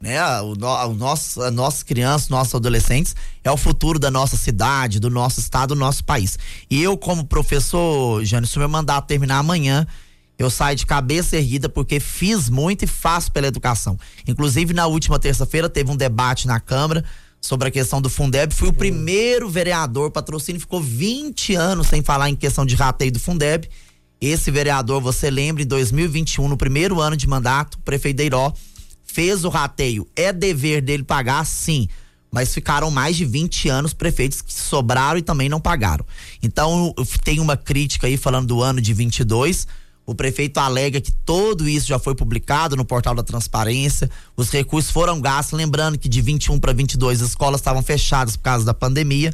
Né? 0.00 0.18
O, 0.40 0.52
o 0.52 0.94
nosso, 0.94 1.42
as 1.42 1.52
nossas 1.52 1.82
crianças, 1.82 2.30
nossos 2.30 2.54
adolescentes 2.54 3.14
é 3.44 3.50
o 3.50 3.56
futuro 3.56 3.98
da 3.98 4.10
nossa 4.10 4.36
cidade, 4.36 4.98
do 4.98 5.10
nosso 5.10 5.40
estado, 5.40 5.74
do 5.74 5.78
nosso 5.78 6.02
país. 6.02 6.38
E 6.70 6.82
eu, 6.82 6.96
como 6.96 7.24
professor, 7.24 8.24
Jânio, 8.24 8.48
se 8.48 8.56
o 8.56 8.60
meu 8.60 8.68
mandato 8.68 9.06
terminar 9.06 9.38
amanhã, 9.38 9.86
eu 10.38 10.48
saio 10.48 10.74
de 10.74 10.86
cabeça 10.86 11.36
erguida 11.36 11.68
porque 11.68 12.00
fiz 12.00 12.48
muito 12.48 12.84
e 12.84 12.88
faço 12.88 13.30
pela 13.30 13.46
educação. 13.46 13.98
Inclusive, 14.26 14.72
na 14.72 14.86
última 14.86 15.18
terça-feira 15.18 15.68
teve 15.68 15.90
um 15.90 15.96
debate 15.96 16.46
na 16.46 16.58
Câmara 16.58 17.04
sobre 17.38 17.68
a 17.68 17.70
questão 17.70 18.00
do 18.00 18.08
Fundeb. 18.08 18.54
Fui 18.54 18.68
o 18.68 18.72
primeiro 18.72 19.50
vereador 19.50 20.10
patrocínio, 20.10 20.58
ficou 20.58 20.80
20 20.80 21.54
anos 21.54 21.88
sem 21.88 22.02
falar 22.02 22.30
em 22.30 22.36
questão 22.36 22.64
de 22.64 22.74
rateio 22.74 23.12
do 23.12 23.20
Fundeb. 23.20 23.68
Esse 24.18 24.50
vereador, 24.50 25.00
você 25.02 25.30
lembra, 25.30 25.62
em 25.62 25.66
2021, 25.66 26.48
no 26.48 26.56
primeiro 26.56 27.00
ano 27.00 27.16
de 27.16 27.26
mandato, 27.26 27.74
o 27.74 27.82
prefeito 27.82 28.16
Deiró 28.16 28.54
fez 29.12 29.44
o 29.44 29.48
rateio. 29.48 30.06
É 30.14 30.32
dever 30.32 30.80
dele 30.80 31.02
pagar, 31.02 31.44
sim. 31.44 31.88
Mas 32.30 32.54
ficaram 32.54 32.90
mais 32.90 33.16
de 33.16 33.24
20 33.24 33.68
anos 33.68 33.92
prefeitos 33.92 34.40
que 34.40 34.52
sobraram 34.52 35.18
e 35.18 35.22
também 35.22 35.48
não 35.48 35.60
pagaram. 35.60 36.06
Então, 36.42 36.94
tem 37.24 37.40
uma 37.40 37.56
crítica 37.56 38.06
aí 38.06 38.16
falando 38.16 38.46
do 38.46 38.62
ano 38.62 38.80
de 38.80 38.94
22. 38.94 39.66
O 40.06 40.14
prefeito 40.14 40.58
alega 40.58 41.00
que 41.00 41.12
tudo 41.12 41.68
isso 41.68 41.88
já 41.88 41.98
foi 41.98 42.14
publicado 42.14 42.76
no 42.76 42.84
portal 42.84 43.14
da 43.14 43.22
transparência. 43.22 44.08
Os 44.36 44.50
recursos 44.50 44.90
foram 44.90 45.20
gastos. 45.20 45.58
Lembrando 45.58 45.98
que 45.98 46.08
de 46.08 46.20
21 46.20 46.58
para 46.60 46.72
22 46.72 47.20
as 47.20 47.28
escolas 47.30 47.60
estavam 47.60 47.82
fechadas 47.82 48.36
por 48.36 48.44
causa 48.44 48.64
da 48.64 48.74
pandemia. 48.74 49.32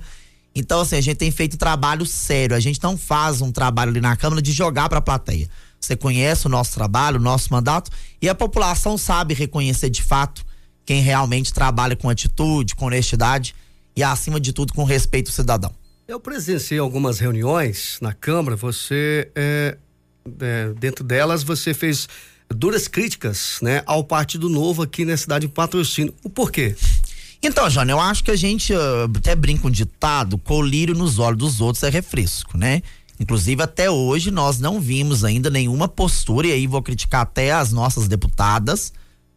Então, 0.55 0.81
assim, 0.81 0.97
a 0.97 1.01
gente 1.03 1.17
tem 1.17 1.31
feito 1.31 1.59
trabalho 1.59 2.07
sério. 2.07 2.57
A 2.57 2.61
gente 2.61 2.83
não 2.83 2.97
faz 2.97 3.43
um 3.43 3.53
trabalho 3.53 3.91
ali 3.91 4.01
na 4.01 4.17
Câmara 4.17 4.41
de 4.41 4.53
jogar 4.53 4.89
para 4.89 4.99
a 4.99 5.03
plateia. 5.03 5.49
Você 5.87 5.95
conhece 5.95 6.47
o 6.47 6.51
nosso 6.51 6.75
trabalho, 6.75 7.21
o 7.21 7.23
nosso 7.23 7.53
mandato, 7.53 7.93
e 8.21 8.29
a 8.29 8.35
população 8.35 8.99
sabe 8.99 9.35
reconhecer 9.35 9.89
de 9.89 10.03
fato 10.03 10.45
quem 10.85 11.01
realmente 11.01 11.55
trabalha 11.55 11.95
com 11.95 12.11
atitude, 12.11 12.75
com 12.75 12.87
honestidade 12.87 13.55
e, 13.95 14.03
acima 14.03 14.41
de 14.41 14.53
tudo, 14.53 14.73
com 14.73 14.83
respeito 14.83 15.29
ao 15.29 15.35
cidadão. 15.35 15.73
Eu 16.09 16.19
presenciei 16.19 16.81
algumas 16.81 17.21
reuniões 17.21 17.99
na 18.01 18.13
Câmara, 18.13 18.57
você, 18.57 19.31
é, 19.37 19.79
é, 20.41 20.73
dentro 20.77 21.05
delas, 21.05 21.45
você 21.45 21.73
fez 21.73 22.09
duras 22.49 22.89
críticas 22.89 23.61
né, 23.63 23.85
ao 23.87 24.03
Partido 24.03 24.49
Novo 24.49 24.83
aqui 24.83 25.05
na 25.05 25.17
cidade 25.17 25.47
de 25.47 25.53
Patrocínio. 25.53 26.13
O 26.25 26.29
porquê? 26.29 26.75
Então, 27.41 27.71
Jônia, 27.71 27.93
eu 27.93 28.01
acho 28.01 28.25
que 28.25 28.31
a 28.33 28.37
gente 28.37 28.73
uh, 28.73 29.05
até 29.17 29.37
brinca 29.37 29.69
um 29.69 29.71
ditado: 29.71 30.37
colírio 30.37 30.97
nos 30.97 31.21
olhos 31.21 31.39
dos 31.39 31.61
outros 31.61 31.85
é 31.85 31.91
refresco, 31.91 32.59
né? 32.59 32.83
Inclusive, 33.19 33.63
até 33.63 33.91
hoje, 33.91 34.31
nós 34.31 34.59
não 34.59 34.81
vimos 34.81 35.25
ainda 35.25 35.49
nenhuma 35.49 35.89
postura, 35.89 36.47
e 36.49 36.53
aí 36.53 36.67
vou 36.67 36.83
criticar 36.83 37.23
até 37.23 37.53
as 37.53 37.73
nossas 37.73 38.09
deputadas, 38.09 38.93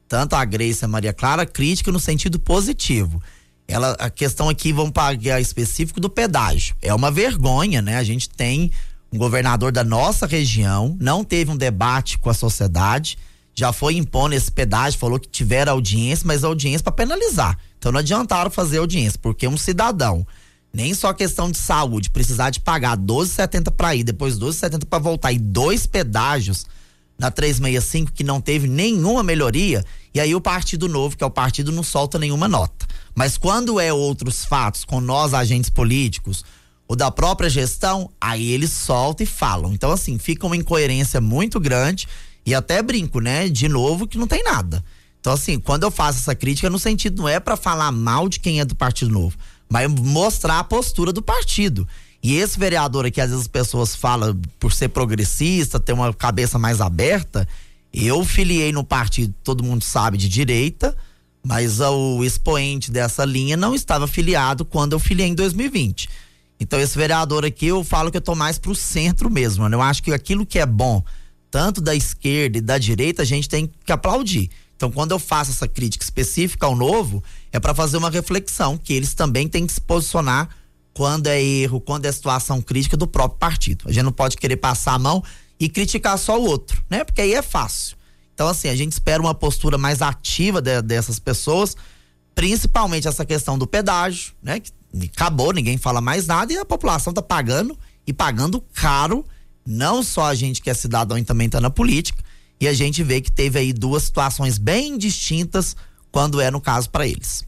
tanto 0.07 0.35
a 0.35 0.43
Grace 0.43 0.83
e 0.83 0.85
a 0.85 0.87
Maria 0.87 1.13
Clara, 1.13 1.45
crítica 1.45 1.91
no 1.91 1.99
sentido 1.99 2.39
positivo. 2.39 3.21
Ela, 3.67 3.91
a 3.99 4.09
questão 4.09 4.49
aqui, 4.49 4.73
vamos 4.73 4.91
pagar 4.91 5.39
específico 5.39 5.99
do 5.99 6.09
pedágio. 6.09 6.75
É 6.81 6.93
uma 6.93 7.11
vergonha, 7.11 7.81
né? 7.81 7.97
A 7.97 8.03
gente 8.03 8.27
tem 8.27 8.71
um 9.11 9.17
governador 9.17 9.71
da 9.71 9.83
nossa 9.83 10.25
região, 10.25 10.97
não 10.99 11.23
teve 11.23 11.51
um 11.51 11.57
debate 11.57 12.17
com 12.17 12.29
a 12.29 12.33
sociedade, 12.33 13.17
já 13.55 13.73
foi 13.73 13.95
impondo 13.95 14.35
esse 14.35 14.51
pedágio, 14.51 14.99
falou 14.99 15.19
que 15.19 15.27
tiveram 15.27 15.73
audiência, 15.73 16.25
mas 16.25 16.43
audiência 16.43 16.83
para 16.83 16.93
penalizar. 16.93 17.57
Então 17.77 17.91
não 17.91 17.99
adiantaram 17.99 18.49
fazer 18.49 18.77
audiência, 18.77 19.19
porque 19.21 19.47
um 19.47 19.57
cidadão, 19.57 20.25
nem 20.73 20.93
só 20.93 21.13
questão 21.13 21.49
de 21.49 21.57
saúde, 21.57 22.09
precisar 22.09 22.49
de 22.49 22.59
pagar 22.59 22.97
12,70 22.97 23.71
para 23.71 23.95
ir, 23.95 24.03
depois 24.03 24.37
12,70 24.37 24.85
para 24.85 24.99
voltar 24.99 25.31
e 25.31 25.39
dois 25.39 25.85
pedágios 25.85 26.65
na 27.17 27.29
365 27.29 28.11
que 28.11 28.23
não 28.23 28.39
teve 28.39 28.67
nenhuma 28.67 29.21
melhoria, 29.21 29.83
e 30.13 30.19
aí 30.19 30.33
o 30.33 30.41
Partido 30.41 30.87
Novo, 30.87 31.17
que 31.17 31.23
é 31.23 31.27
o 31.27 31.31
partido, 31.31 31.71
não 31.71 31.83
solta 31.83 32.17
nenhuma 32.17 32.47
nota. 32.47 32.87
Mas 33.13 33.37
quando 33.37 33.79
é 33.79 33.91
outros 33.91 34.45
fatos 34.45 34.85
com 34.85 35.01
nós 35.01 35.33
agentes 35.33 35.69
políticos, 35.69 36.45
ou 36.87 36.95
da 36.95 37.11
própria 37.11 37.49
gestão, 37.49 38.09
aí 38.19 38.51
eles 38.51 38.71
soltam 38.71 39.23
e 39.23 39.27
falam. 39.27 39.73
Então 39.73 39.91
assim, 39.91 40.17
fica 40.17 40.47
uma 40.47 40.55
incoerência 40.55 41.19
muito 41.19 41.59
grande 41.59 42.07
e 42.45 42.55
até 42.55 42.81
brinco, 42.81 43.19
né, 43.19 43.49
de 43.49 43.67
novo 43.67 44.07
que 44.07 44.17
não 44.17 44.25
tem 44.25 44.43
nada. 44.43 44.83
Então, 45.19 45.33
assim, 45.33 45.59
quando 45.59 45.83
eu 45.83 45.91
faço 45.91 46.19
essa 46.19 46.33
crítica, 46.33 46.69
no 46.69 46.79
sentido 46.79 47.21
não 47.21 47.29
é 47.29 47.39
para 47.39 47.57
falar 47.57 47.91
mal 47.91 48.29
de 48.29 48.39
quem 48.39 48.59
é 48.59 48.65
do 48.65 48.75
Partido 48.75 49.11
Novo, 49.11 49.37
mas 49.69 49.89
mostrar 49.89 50.59
a 50.59 50.63
postura 50.63 51.13
do 51.13 51.21
partido. 51.21 51.87
E 52.21 52.35
esse 52.35 52.59
vereador 52.59 53.05
aqui, 53.05 53.21
às 53.21 53.29
vezes 53.29 53.43
as 53.43 53.47
pessoas 53.47 53.95
falam 53.95 54.37
por 54.59 54.73
ser 54.73 54.89
progressista, 54.89 55.79
ter 55.79 55.93
uma 55.93 56.13
cabeça 56.13 56.59
mais 56.59 56.81
aberta. 56.81 57.47
Eu 57.93 58.25
filiei 58.25 58.71
no 58.71 58.83
partido, 58.83 59.33
todo 59.43 59.63
mundo 59.63 59.83
sabe, 59.83 60.17
de 60.17 60.27
direita, 60.27 60.95
mas 61.41 61.79
o 61.79 62.23
expoente 62.23 62.91
dessa 62.91 63.23
linha 63.23 63.55
não 63.55 63.73
estava 63.73 64.07
filiado 64.07 64.65
quando 64.65 64.93
eu 64.93 64.99
filiei 64.99 65.29
em 65.29 65.35
2020. 65.35 66.09
Então, 66.59 66.79
esse 66.79 66.97
vereador 66.97 67.45
aqui, 67.45 67.67
eu 67.67 67.83
falo 67.85 68.11
que 68.11 68.17
eu 68.17 68.21
tô 68.21 68.35
mais 68.35 68.59
pro 68.59 68.75
centro 68.75 69.29
mesmo. 69.29 69.67
Né? 69.69 69.75
Eu 69.75 69.81
acho 69.81 70.03
que 70.03 70.11
aquilo 70.11 70.45
que 70.45 70.59
é 70.59 70.65
bom, 70.65 71.01
tanto 71.49 71.79
da 71.79 71.95
esquerda 71.95 72.57
e 72.57 72.61
da 72.61 72.77
direita, 72.77 73.21
a 73.21 73.25
gente 73.25 73.47
tem 73.47 73.71
que 73.85 73.91
aplaudir. 73.93 74.49
Então, 74.79 74.89
quando 74.89 75.11
eu 75.11 75.19
faço 75.19 75.51
essa 75.51 75.67
crítica 75.67 76.05
específica 76.05 76.65
ao 76.65 76.73
novo, 76.73 77.21
é 77.51 77.59
para 77.59 77.75
fazer 77.75 77.97
uma 77.97 78.09
reflexão 78.09 78.77
que 78.77 78.93
eles 78.93 79.13
também 79.13 79.45
têm 79.45 79.67
que 79.67 79.73
se 79.73 79.81
posicionar 79.81 80.47
quando 80.93 81.27
é 81.27 81.43
erro, 81.43 81.81
quando 81.81 82.05
é 82.05 82.11
situação 82.13 82.61
crítica 82.61 82.95
do 82.95 83.05
próprio 83.05 83.37
partido. 83.37 83.89
A 83.89 83.91
gente 83.91 84.03
não 84.03 84.13
pode 84.13 84.37
querer 84.37 84.55
passar 84.55 84.93
a 84.93 84.97
mão 84.97 85.21
e 85.59 85.67
criticar 85.67 86.17
só 86.17 86.39
o 86.39 86.45
outro, 86.45 86.81
né? 86.89 87.03
Porque 87.03 87.19
aí 87.19 87.33
é 87.33 87.41
fácil. 87.41 87.97
Então, 88.33 88.47
assim, 88.47 88.69
a 88.69 88.75
gente 88.75 88.93
espera 88.93 89.21
uma 89.21 89.35
postura 89.35 89.77
mais 89.77 90.01
ativa 90.01 90.61
de, 90.61 90.81
dessas 90.81 91.19
pessoas, 91.19 91.75
principalmente 92.33 93.05
essa 93.05 93.25
questão 93.25 93.57
do 93.57 93.67
pedágio, 93.67 94.31
né? 94.41 94.61
Que 94.61 94.71
acabou, 95.13 95.51
ninguém 95.51 95.77
fala 95.77 95.99
mais 95.99 96.25
nada 96.25 96.53
e 96.53 96.57
a 96.57 96.63
população 96.63 97.11
tá 97.11 97.21
pagando 97.21 97.77
e 98.07 98.13
pagando 98.13 98.61
caro. 98.73 99.25
Não 99.67 100.01
só 100.01 100.27
a 100.27 100.35
gente 100.35 100.61
que 100.61 100.69
é 100.69 100.73
cidadão 100.73 101.17
e 101.17 101.23
também 101.25 101.49
tá 101.49 101.59
na 101.59 101.69
política, 101.69 102.23
e 102.59 102.67
a 102.67 102.73
gente 102.73 103.03
vê 103.03 103.21
que 103.21 103.31
teve 103.31 103.57
aí 103.57 103.73
duas 103.73 104.03
situações 104.03 104.57
bem 104.57 104.97
distintas 104.97 105.75
quando 106.11 106.41
é 106.41 106.51
no 106.51 106.59
caso 106.59 106.89
para 106.89 107.07
eles. 107.07 107.45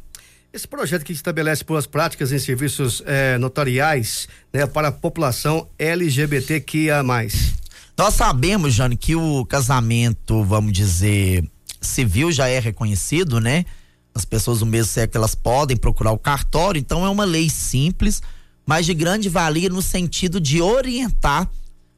Esse 0.54 0.68
projeto 0.68 1.06
que 1.06 1.14
estabelece 1.14 1.64
boas 1.64 1.88
práticas 1.88 2.32
em 2.32 2.40
serviços 2.40 3.02
eh, 3.06 3.38
notariais 3.38 4.28
né, 4.52 4.66
para 4.66 4.90
a 4.90 4.92
população 4.92 5.68
LGBTQIA. 5.80 7.02
Nós 7.98 8.14
sabemos, 8.14 8.74
Jane, 8.74 8.98
que 8.98 9.16
o 9.16 9.46
casamento, 9.46 10.44
vamos 10.44 10.74
dizer, 10.74 11.50
civil 11.80 12.32
já 12.32 12.48
é 12.48 12.60
reconhecido, 12.60 13.40
né? 13.40 13.66
As 14.14 14.26
pessoas 14.26 14.60
do 14.60 14.66
mesmo 14.66 14.92
sexo 14.92 15.18
elas 15.18 15.36
podem 15.36 15.78
procurar 15.78 16.12
o 16.12 16.18
cartório, 16.18 16.80
então 16.80 17.06
é 17.06 17.10
uma 17.10 17.24
lei 17.24 17.50
simples, 17.50 18.22
mas 18.66 18.86
de 18.86 18.94
grande 18.94 19.30
valia 19.30 19.70
no 19.70 19.82
sentido 19.82 20.40
de 20.40 20.62
orientar 20.62 21.50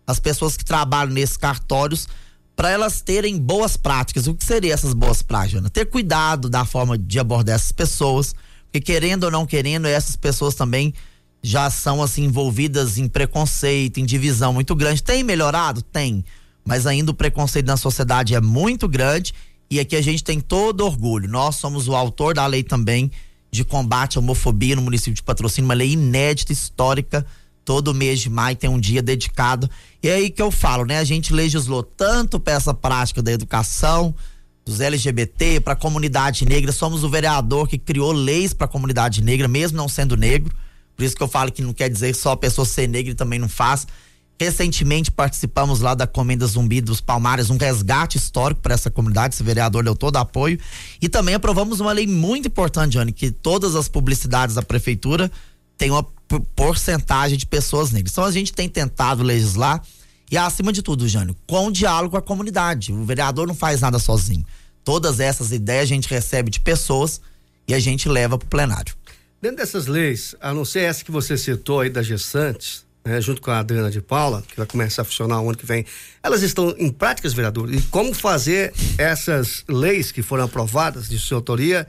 as 0.06 0.20
pessoas 0.20 0.56
que 0.56 0.64
trabalham 0.64 1.14
nesses 1.14 1.38
cartórios 1.38 2.08
para 2.56 2.70
elas 2.70 3.02
terem 3.02 3.38
boas 3.38 3.76
práticas. 3.78 4.28
O 4.28 4.36
que 4.36 4.44
seriam 4.44 4.74
essas 4.74 4.94
boas 4.94 5.22
práticas, 5.22 5.60
Ana? 5.60 5.70
Ter 5.70 5.86
cuidado 5.86 6.50
da 6.50 6.66
forma 6.66 6.98
de 6.98 7.20
abordar 7.20 7.56
essas 7.56 7.72
pessoas, 7.72 8.36
porque 8.66 8.80
querendo 8.80 9.26
ou 9.26 9.32
não 9.32 9.46
querendo, 9.46 9.88
essas 9.88 10.16
pessoas 10.16 10.56
também 10.56 10.94
já 11.42 11.70
são 11.70 12.02
assim 12.02 12.24
envolvidas 12.24 12.98
em 12.98 13.08
preconceito, 13.08 14.00
em 14.00 14.06
divisão 14.06 14.54
muito 14.54 14.76
grande. 14.76 15.04
Tem 15.04 15.24
melhorado? 15.24 15.82
Tem. 15.82 16.24
Mas 16.66 16.88
ainda 16.88 17.12
o 17.12 17.14
preconceito 17.14 17.66
na 17.66 17.76
sociedade 17.76 18.34
é 18.34 18.40
muito 18.40 18.88
grande 18.88 19.34
e 19.70 19.80
aqui 19.80 19.96
a 19.96 20.02
gente 20.02 20.24
tem 20.24 20.40
todo 20.40 20.86
orgulho. 20.86 21.28
Nós 21.28 21.58
somos 21.58 21.88
o 21.88 21.96
autor 21.96 22.34
da 22.34 22.46
lei 22.46 22.64
também 22.64 23.12
de 23.52 23.64
combate 23.64 24.18
à 24.18 24.22
homofobia 24.22 24.76
no 24.76 24.82
município 24.82 25.14
de 25.14 25.22
Patrocínio, 25.22 25.68
uma 25.68 25.74
lei 25.74 25.92
inédita, 25.92 26.54
histórica, 26.54 27.26
Todo 27.66 27.94
mês 27.94 28.20
de 28.20 28.30
maio 28.30 28.56
tem 28.56 28.70
um 28.70 28.80
dia 28.80 29.02
dedicado. 29.02 29.70
E 30.02 30.10
é 30.10 30.16
aí 30.16 30.30
que 30.30 30.42
eu 30.42 30.52
falo, 30.52 30.86
né? 30.86 31.00
A 31.00 31.04
gente 31.04 31.34
legislou 31.34 31.82
tanto 31.82 32.40
para 32.40 32.54
essa 32.54 32.74
prática 32.74 33.22
da 33.22 33.32
educação, 33.32 34.14
dos 34.66 34.82
LGBT, 34.82 35.62
para 35.62 35.74
a 35.74 35.76
comunidade 35.76 36.46
negra. 36.46 36.72
Somos 36.72 37.04
o 37.04 37.10
vereador 37.10 37.68
que 37.68 37.78
criou 37.78 38.12
leis 38.12 38.54
para 38.54 38.66
a 38.66 38.70
comunidade 38.70 39.22
negra, 39.22 39.48
mesmo 39.48 39.78
não 39.78 39.88
sendo 39.88 40.18
negro. 40.18 40.54
Por 40.96 41.04
isso 41.04 41.16
que 41.16 41.24
eu 41.24 41.28
falo 41.28 41.52
que 41.52 41.62
não 41.62 41.74
quer 41.74 41.90
dizer 41.90 42.14
só 42.14 42.32
a 42.32 42.38
pessoa 42.38 42.66
ser 42.66 42.88
negra 42.88 43.12
e 43.12 43.16
também 43.16 43.40
não 43.40 43.50
faz. 43.50 43.88
Recentemente 44.40 45.12
participamos 45.12 45.80
lá 45.80 45.94
da 45.94 46.06
Comenda 46.06 46.46
Zumbi 46.46 46.82
dos 46.82 47.00
Palmares, 47.00 47.50
um 47.50 47.58
resgate 47.58 48.18
histórico 48.18 48.62
para 48.62 48.74
essa 48.74 48.92
comunidade. 48.92 49.36
Esse 49.36 49.44
vereador 49.44 49.84
deu 49.84 49.96
todo 49.96 50.18
apoio. 50.18 50.60
E 51.02 51.08
também 51.08 51.36
aprovamos 51.36 51.80
uma 51.80 51.92
lei 51.92 52.08
muito 52.08 52.48
importante, 52.48 52.94
Johnny, 52.94 53.12
que 53.12 53.32
todas 53.32 53.76
as 53.76 53.88
publicidades 53.88 54.56
da 54.56 54.62
prefeitura 54.62 55.32
tem 55.78 55.92
uma 55.92 56.06
porcentagem 56.40 57.38
de 57.38 57.46
pessoas 57.46 57.92
negras. 57.92 58.12
Então 58.12 58.24
a 58.24 58.32
gente 58.32 58.54
tem 58.54 58.70
tentado 58.70 59.24
legislar 59.24 59.82
e 60.32 60.38
acima 60.38 60.74
de 60.74 60.82
tudo, 60.82 61.08
Jânio, 61.08 61.36
com 61.46 61.72
diálogo 61.72 62.12
com 62.12 62.18
a 62.18 62.22
comunidade. 62.22 62.92
O 62.92 63.06
vereador 63.06 63.48
não 63.48 63.56
faz 63.56 63.82
nada 63.82 64.00
sozinho. 64.00 64.46
Todas 64.84 65.20
essas 65.20 65.52
ideias 65.52 65.84
a 65.84 65.94
gente 65.94 66.10
recebe 66.10 66.50
de 66.50 66.60
pessoas 66.60 67.22
e 67.68 67.74
a 67.74 67.80
gente 67.80 68.10
leva 68.10 68.38
para 68.38 68.46
o 68.46 68.50
plenário. 68.50 68.94
Dentro 69.42 69.58
dessas 69.58 69.88
leis, 69.88 70.36
a 70.42 70.54
não 70.54 70.66
ser 70.66 70.82
essa 70.82 71.04
que 71.04 71.12
você 71.12 71.38
citou 71.38 71.82
aí 71.82 71.90
das 71.90 72.06
gestantes, 72.06 72.86
né, 73.04 73.20
junto 73.20 73.42
com 73.42 73.52
a 73.52 73.60
Adriana 73.60 73.92
de 73.92 74.02
Paula, 74.02 74.42
que 74.48 74.56
vai 74.56 74.66
começar 74.66 75.02
a 75.02 75.06
funcionar 75.06 75.42
o 75.42 75.50
ano 75.50 75.58
que 75.58 75.66
vem, 75.66 75.86
elas 76.22 76.42
estão 76.42 76.74
em 76.78 76.90
práticas, 76.90 77.34
vereador? 77.34 77.74
E 77.74 77.82
como 77.84 78.14
fazer 78.14 78.74
essas 78.98 79.64
leis 79.68 80.12
que 80.12 80.22
foram 80.22 80.46
aprovadas 80.46 81.10
de 81.10 81.20
sua 81.20 81.38
autoria 81.38 81.86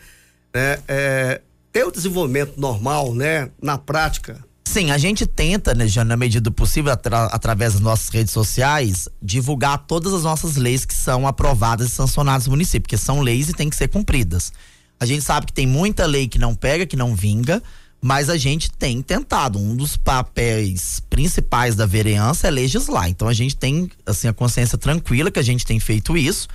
né, 0.52 0.78
é, 0.88 1.40
ter 1.74 1.84
o 1.84 1.90
desenvolvimento 1.90 2.54
normal, 2.56 3.12
né, 3.12 3.50
na 3.60 3.76
prática? 3.76 4.38
Sim, 4.64 4.92
a 4.92 4.96
gente 4.96 5.26
tenta, 5.26 5.74
né, 5.74 5.88
já 5.88 6.04
na 6.04 6.16
medida 6.16 6.44
do 6.44 6.52
possível, 6.52 6.92
atra 6.92 7.24
através 7.24 7.72
das 7.72 7.82
nossas 7.82 8.08
redes 8.10 8.32
sociais, 8.32 9.08
divulgar 9.20 9.78
todas 9.78 10.14
as 10.14 10.22
nossas 10.22 10.54
leis 10.54 10.84
que 10.84 10.94
são 10.94 11.26
aprovadas 11.26 11.88
e 11.88 11.90
sancionadas 11.90 12.46
no 12.46 12.52
município, 12.52 12.82
porque 12.82 12.96
são 12.96 13.20
leis 13.20 13.48
e 13.48 13.52
têm 13.52 13.68
que 13.68 13.74
ser 13.74 13.88
cumpridas. 13.88 14.52
A 15.00 15.04
gente 15.04 15.22
sabe 15.22 15.46
que 15.46 15.52
tem 15.52 15.66
muita 15.66 16.06
lei 16.06 16.28
que 16.28 16.38
não 16.38 16.54
pega, 16.54 16.86
que 16.86 16.96
não 16.96 17.12
vinga, 17.12 17.60
mas 18.00 18.30
a 18.30 18.36
gente 18.36 18.70
tem 18.70 19.02
tentado. 19.02 19.58
Um 19.58 19.74
dos 19.74 19.96
papéis 19.96 21.00
principais 21.10 21.74
da 21.74 21.86
vereança 21.86 22.46
é 22.46 22.50
legislar. 22.52 23.08
Então 23.08 23.26
a 23.26 23.34
gente 23.34 23.56
tem 23.56 23.90
assim 24.06 24.28
a 24.28 24.32
consciência 24.32 24.78
tranquila 24.78 25.30
que 25.30 25.40
a 25.40 25.44
gente 25.44 25.66
tem 25.66 25.80
feito 25.80 26.16
isso. 26.16 26.46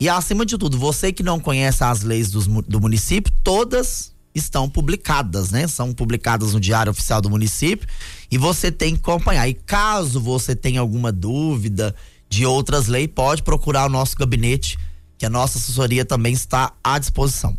E 0.00 0.08
acima 0.08 0.46
de 0.46 0.56
tudo, 0.56 0.78
você 0.78 1.12
que 1.12 1.22
não 1.22 1.38
conhece 1.38 1.84
as 1.84 2.02
leis 2.02 2.30
dos, 2.30 2.46
do 2.46 2.80
município, 2.80 3.32
todas 3.44 4.12
estão 4.34 4.68
publicadas, 4.68 5.50
né? 5.50 5.66
São 5.68 5.92
publicadas 5.92 6.54
no 6.54 6.60
Diário 6.60 6.90
Oficial 6.90 7.20
do 7.20 7.30
município 7.30 7.86
e 8.30 8.38
você 8.38 8.70
tem 8.70 8.94
que 8.94 9.00
acompanhar. 9.00 9.48
E 9.48 9.54
caso 9.54 10.20
você 10.20 10.54
tenha 10.54 10.80
alguma 10.80 11.12
dúvida 11.12 11.94
de 12.28 12.46
outras 12.46 12.86
leis, 12.86 13.10
pode 13.14 13.42
procurar 13.42 13.86
o 13.86 13.90
nosso 13.90 14.16
gabinete, 14.16 14.78
que 15.18 15.26
a 15.26 15.30
nossa 15.30 15.58
assessoria 15.58 16.04
também 16.04 16.32
está 16.32 16.72
à 16.82 16.98
disposição. 16.98 17.56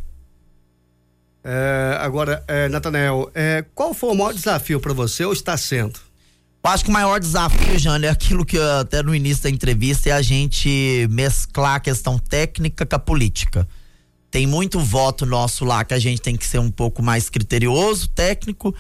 É, 1.44 1.98
agora, 2.00 2.44
é, 2.48 2.70
Natanel, 2.70 3.30
é, 3.36 3.66
qual 3.76 3.94
foi 3.94 4.10
o 4.10 4.16
maior 4.16 4.34
desafio 4.34 4.80
para 4.80 4.94
você 4.94 5.26
ou 5.26 5.34
está 5.34 5.56
sendo? 5.58 6.00
Eu 6.64 6.70
acho 6.72 6.86
que 6.86 6.90
o 6.90 6.94
maior 6.94 7.20
desafio, 7.20 7.78
Jânio, 7.78 8.08
é 8.08 8.10
aquilo 8.10 8.46
que 8.46 8.58
até 8.58 9.04
no 9.04 9.14
início 9.14 9.44
da 9.44 9.50
entrevista 9.50 10.10
é 10.10 10.14
a 10.14 10.22
gente 10.22 11.06
mesclar 11.12 11.76
a 11.76 11.80
questão 11.82 12.18
técnica 12.18 12.86
com 12.86 12.96
a 12.96 13.00
política. 13.00 13.68
Tem 14.34 14.48
muito 14.48 14.80
voto 14.80 15.28
nosso 15.28 15.64
lá 15.64 15.86
que 15.86 15.94
a 15.94 16.00
gente 16.00 16.20
tem 16.20 16.36
que 16.36 16.48
ser 16.48 16.58
um 16.58 16.72
pouco 16.72 17.04
mais 17.04 17.30
criterioso, 17.30 18.08
técnico, 18.08 18.74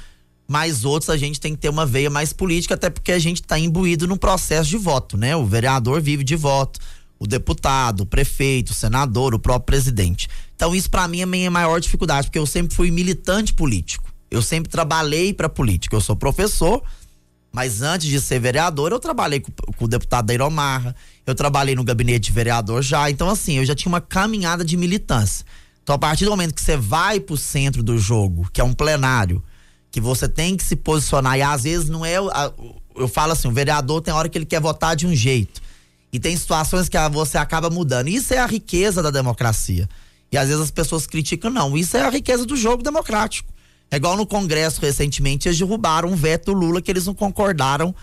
mas 0.48 0.84
outros 0.84 1.12
a 1.12 1.16
gente 1.16 1.40
tem 1.40 1.54
que 1.54 1.62
ter 1.62 1.70
uma 1.70 1.86
veia 1.86 2.10
mais 2.10 2.34
política, 2.34 2.74
até 2.74 2.90
porque 2.90 3.12
a 3.12 3.20
gente 3.20 3.40
está 3.40 3.60
imbuído 3.60 4.08
no 4.08 4.18
processo 4.18 4.68
de 4.68 4.78
voto, 4.78 5.16
né? 5.16 5.36
O 5.36 5.46
vereador 5.46 6.02
vive 6.02 6.24
de 6.24 6.36
voto, 6.36 6.80
o 7.20 7.28
deputado, 7.28 8.02
o 8.02 8.06
prefeito, 8.08 8.72
o 8.72 8.74
senador, 8.74 9.36
o 9.36 9.40
próprio 9.40 9.68
presidente. 9.68 10.28
Então 10.56 10.74
isso 10.74 10.90
para 10.90 11.08
mim 11.08 11.20
é 11.20 11.24
a 11.24 11.28
minha 11.28 11.52
maior 11.52 11.80
dificuldade, 11.80 12.30
porque 12.30 12.40
eu 12.40 12.48
sempre 12.48 12.76
fui 12.76 12.90
militante 12.90 13.54
político. 13.54 14.12
Eu 14.32 14.42
sempre 14.42 14.72
trabalhei 14.72 15.36
para 15.36 15.48
política. 15.48 15.96
Eu 15.96 16.02
sou 16.02 16.16
professor, 16.16 16.82
mas 17.52 17.84
antes 17.84 18.08
de 18.08 18.20
ser 18.20 18.40
vereador, 18.40 18.92
eu 18.92 19.00
trabalhei 19.00 19.40
com, 19.40 19.52
com 19.52 19.86
o 19.86 19.88
deputado 19.88 20.26
Dairo 20.26 20.50
Marra, 20.50 20.96
eu 21.25 21.36
trabalhei 21.36 21.75
no 21.75 21.84
gabinete 21.84 22.25
de 22.25 22.32
vereador 22.32 22.82
já. 22.82 23.10
Então 23.10 23.30
assim, 23.30 23.58
eu 23.58 23.65
já 23.65 23.75
tinha 23.75 23.89
uma 23.89 24.01
caminhada 24.01 24.63
de 24.63 24.75
militância. 24.77 25.46
Então 25.82 25.96
a 25.96 26.00
partir 26.00 26.25
do 26.25 26.32
momento 26.32 26.53
que 26.53 26.62
você 26.62 26.77
vai 26.77 27.20
pro 27.20 27.38
centro 27.38 27.84
do 27.84 27.98
jogo, 27.98 28.50
que 28.51 28.62
é 28.62 28.63
um 28.63 28.74
plenário, 28.74 29.44
que 29.92 30.01
você 30.01 30.27
tem 30.27 30.58
que 30.58 30.63
se 30.63 30.75
posicionar 30.75 31.38
e 31.38 31.42
às 31.42 31.63
vezes 31.63 31.89
não 31.89 32.06
é 32.06 32.15
eu 32.96 33.08
falo 33.08 33.32
assim, 33.32 33.48
o 33.48 33.51
vereador 33.51 34.01
tem 34.01 34.13
hora 34.13 34.30
que 34.30 34.38
ele 34.38 34.46
quer 34.46 34.62
votar 34.62 34.96
de 34.96 35.08
um 35.08 35.15
jeito. 35.15 35.62
E 36.12 36.20
tem 36.20 36.38
situações 36.38 36.88
que 36.88 36.98
você 37.12 37.39
acaba 37.39 37.70
mudando. 37.70 38.08
Isso 38.08 38.34
é 38.34 38.38
a 38.38 38.46
riqueza 38.46 39.01
da 39.01 39.10
democracia. 39.10 39.89
E 40.32 40.38
às 40.38 40.48
vezes 40.48 40.62
as 40.63 40.72
pessoas 40.72 41.08
criticam, 41.08 41.50
não. 41.50 41.75
Isso 41.75 41.98
é 41.98 42.01
a 42.01 42.10
riqueza 42.10 42.46
do 42.46 42.56
jogo 42.56 42.84
democrático. 42.84 43.51
É 43.89 43.98
igual 43.98 44.15
no 44.15 44.25
Congresso 44.25 44.80
recentemente, 44.82 45.48
eles 45.48 45.58
derrubaram 45.58 46.10
um 46.10 46.15
veto 46.15 46.53
Lula 46.53 46.82
que 46.82 46.92
eles 46.92 47.06
não 47.06 47.13
concordaram 47.13 47.94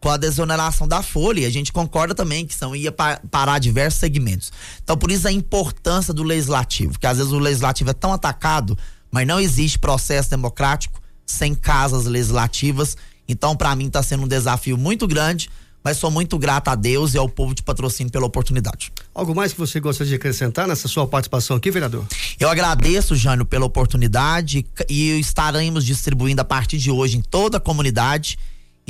com 0.00 0.08
a 0.08 0.16
desoneração 0.16 0.88
da 0.88 1.02
folha. 1.02 1.40
E 1.40 1.46
a 1.46 1.50
gente 1.50 1.72
concorda 1.72 2.14
também 2.14 2.46
que 2.46 2.54
são 2.54 2.74
ia 2.74 2.90
parar 2.92 3.58
diversos 3.58 4.00
segmentos. 4.00 4.52
Então, 4.82 4.96
por 4.96 5.10
isso 5.10 5.28
a 5.28 5.32
importância 5.32 6.12
do 6.12 6.22
legislativo, 6.22 6.98
que 6.98 7.06
às 7.06 7.18
vezes 7.18 7.32
o 7.32 7.38
legislativo 7.38 7.90
é 7.90 7.94
tão 7.94 8.12
atacado, 8.12 8.76
mas 9.10 9.26
não 9.26 9.38
existe 9.38 9.78
processo 9.78 10.30
democrático 10.30 11.00
sem 11.26 11.54
casas 11.54 12.06
legislativas. 12.06 12.96
Então, 13.28 13.54
para 13.54 13.76
mim, 13.76 13.86
está 13.86 14.02
sendo 14.02 14.24
um 14.24 14.28
desafio 14.28 14.76
muito 14.76 15.06
grande 15.06 15.48
mas 15.82 15.96
sou 15.96 16.10
muito 16.10 16.38
grato 16.38 16.68
a 16.68 16.74
Deus 16.74 17.14
e 17.14 17.18
ao 17.18 17.28
povo 17.28 17.54
de 17.54 17.62
patrocínio 17.62 18.12
pela 18.12 18.26
oportunidade. 18.26 18.92
Algo 19.14 19.34
mais 19.34 19.52
que 19.52 19.58
você 19.58 19.80
gostaria 19.80 20.10
de 20.10 20.16
acrescentar 20.16 20.68
nessa 20.68 20.88
sua 20.88 21.06
participação 21.06 21.56
aqui, 21.56 21.70
vereador? 21.70 22.04
Eu 22.38 22.48
agradeço, 22.48 23.16
Jânio, 23.16 23.44
pela 23.44 23.64
oportunidade 23.64 24.66
e 24.88 25.18
estaremos 25.18 25.84
distribuindo 25.84 26.40
a 26.40 26.44
partir 26.44 26.78
de 26.78 26.90
hoje 26.90 27.16
em 27.16 27.22
toda 27.22 27.56
a 27.56 27.60
comunidade 27.60 28.38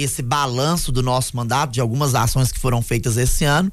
esse 0.02 0.23
balanço 0.23 0.90
do 0.92 1.02
nosso 1.02 1.37
mandato, 1.37 1.73
de 1.73 1.80
algumas 1.80 2.14
ações 2.14 2.52
que 2.52 2.59
foram 2.59 2.83
feitas 2.83 3.16
esse 3.16 3.45
ano. 3.45 3.71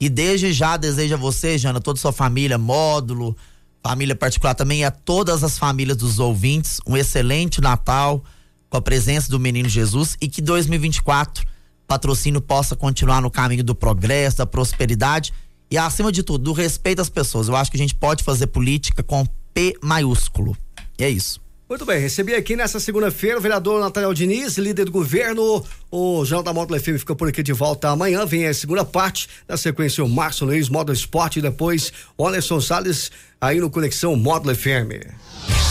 E 0.00 0.08
desde 0.08 0.52
já 0.52 0.76
desejo 0.76 1.14
a 1.14 1.18
você, 1.18 1.58
Jana, 1.58 1.80
toda 1.80 1.98
a 1.98 2.00
sua 2.02 2.12
família, 2.12 2.56
módulo, 2.56 3.36
família 3.82 4.14
particular 4.14 4.54
também, 4.54 4.80
e 4.80 4.84
a 4.84 4.90
todas 4.90 5.42
as 5.42 5.58
famílias 5.58 5.96
dos 5.96 6.18
ouvintes, 6.18 6.80
um 6.86 6.96
excelente 6.96 7.60
Natal 7.60 8.22
com 8.70 8.76
a 8.76 8.82
presença 8.82 9.30
do 9.30 9.40
Menino 9.40 9.68
Jesus 9.68 10.16
e 10.20 10.28
que 10.28 10.42
2024 10.42 11.46
patrocínio 11.86 12.40
possa 12.40 12.76
continuar 12.76 13.22
no 13.22 13.30
caminho 13.30 13.64
do 13.64 13.74
progresso, 13.74 14.38
da 14.38 14.46
prosperidade 14.46 15.32
e, 15.70 15.78
acima 15.78 16.12
de 16.12 16.22
tudo, 16.22 16.44
do 16.44 16.52
respeito 16.52 17.00
às 17.00 17.08
pessoas. 17.08 17.48
Eu 17.48 17.56
acho 17.56 17.70
que 17.70 17.76
a 17.76 17.80
gente 17.80 17.94
pode 17.94 18.22
fazer 18.22 18.48
política 18.48 19.02
com 19.02 19.26
P 19.54 19.74
maiúsculo. 19.82 20.56
E 20.98 21.04
é 21.04 21.08
isso. 21.08 21.40
Muito 21.68 21.84
bem, 21.84 22.00
recebi 22.00 22.34
aqui 22.34 22.56
nessa 22.56 22.80
segunda-feira 22.80 23.36
o 23.36 23.42
vereador 23.42 23.78
Nathaniel 23.78 24.14
Diniz, 24.14 24.56
líder 24.56 24.86
do 24.86 24.90
governo. 24.90 25.62
O 25.90 26.24
Jornal 26.24 26.42
da 26.42 26.52
Módulo 26.54 26.80
FM 26.80 26.98
fica 26.98 27.14
por 27.14 27.28
aqui 27.28 27.42
de 27.42 27.52
volta 27.52 27.90
amanhã. 27.90 28.24
Vem 28.24 28.46
a 28.46 28.54
segunda 28.54 28.86
parte, 28.86 29.28
na 29.46 29.54
sequência 29.54 30.02
o 30.02 30.08
Márcio 30.08 30.46
Luiz, 30.46 30.70
Módulo 30.70 30.96
Esporte, 30.96 31.40
e 31.40 31.42
depois 31.42 31.92
o 32.16 32.26
Anderson 32.26 32.58
Salles, 32.58 33.12
aí 33.38 33.60
no 33.60 33.68
Conexão 33.68 34.16
Módulo 34.16 34.54
FM. 34.54 35.12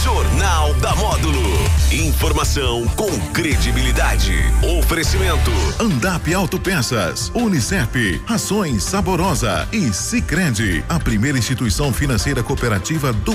Jornal 0.04 0.72
da 0.74 0.94
Módulo. 0.94 1.42
Informação 1.90 2.86
com 2.96 3.10
credibilidade. 3.32 4.32
Oferecimento. 4.78 5.50
Andap 5.80 6.32
Autopeças, 6.32 7.30
Unicep, 7.34 8.20
Rações 8.24 8.84
Saborosa 8.84 9.68
e 9.72 9.92
Sicredi, 9.92 10.84
a 10.88 11.00
primeira 11.00 11.36
instituição 11.36 11.92
financeira 11.92 12.42
cooperativa 12.42 13.12
do 13.12 13.34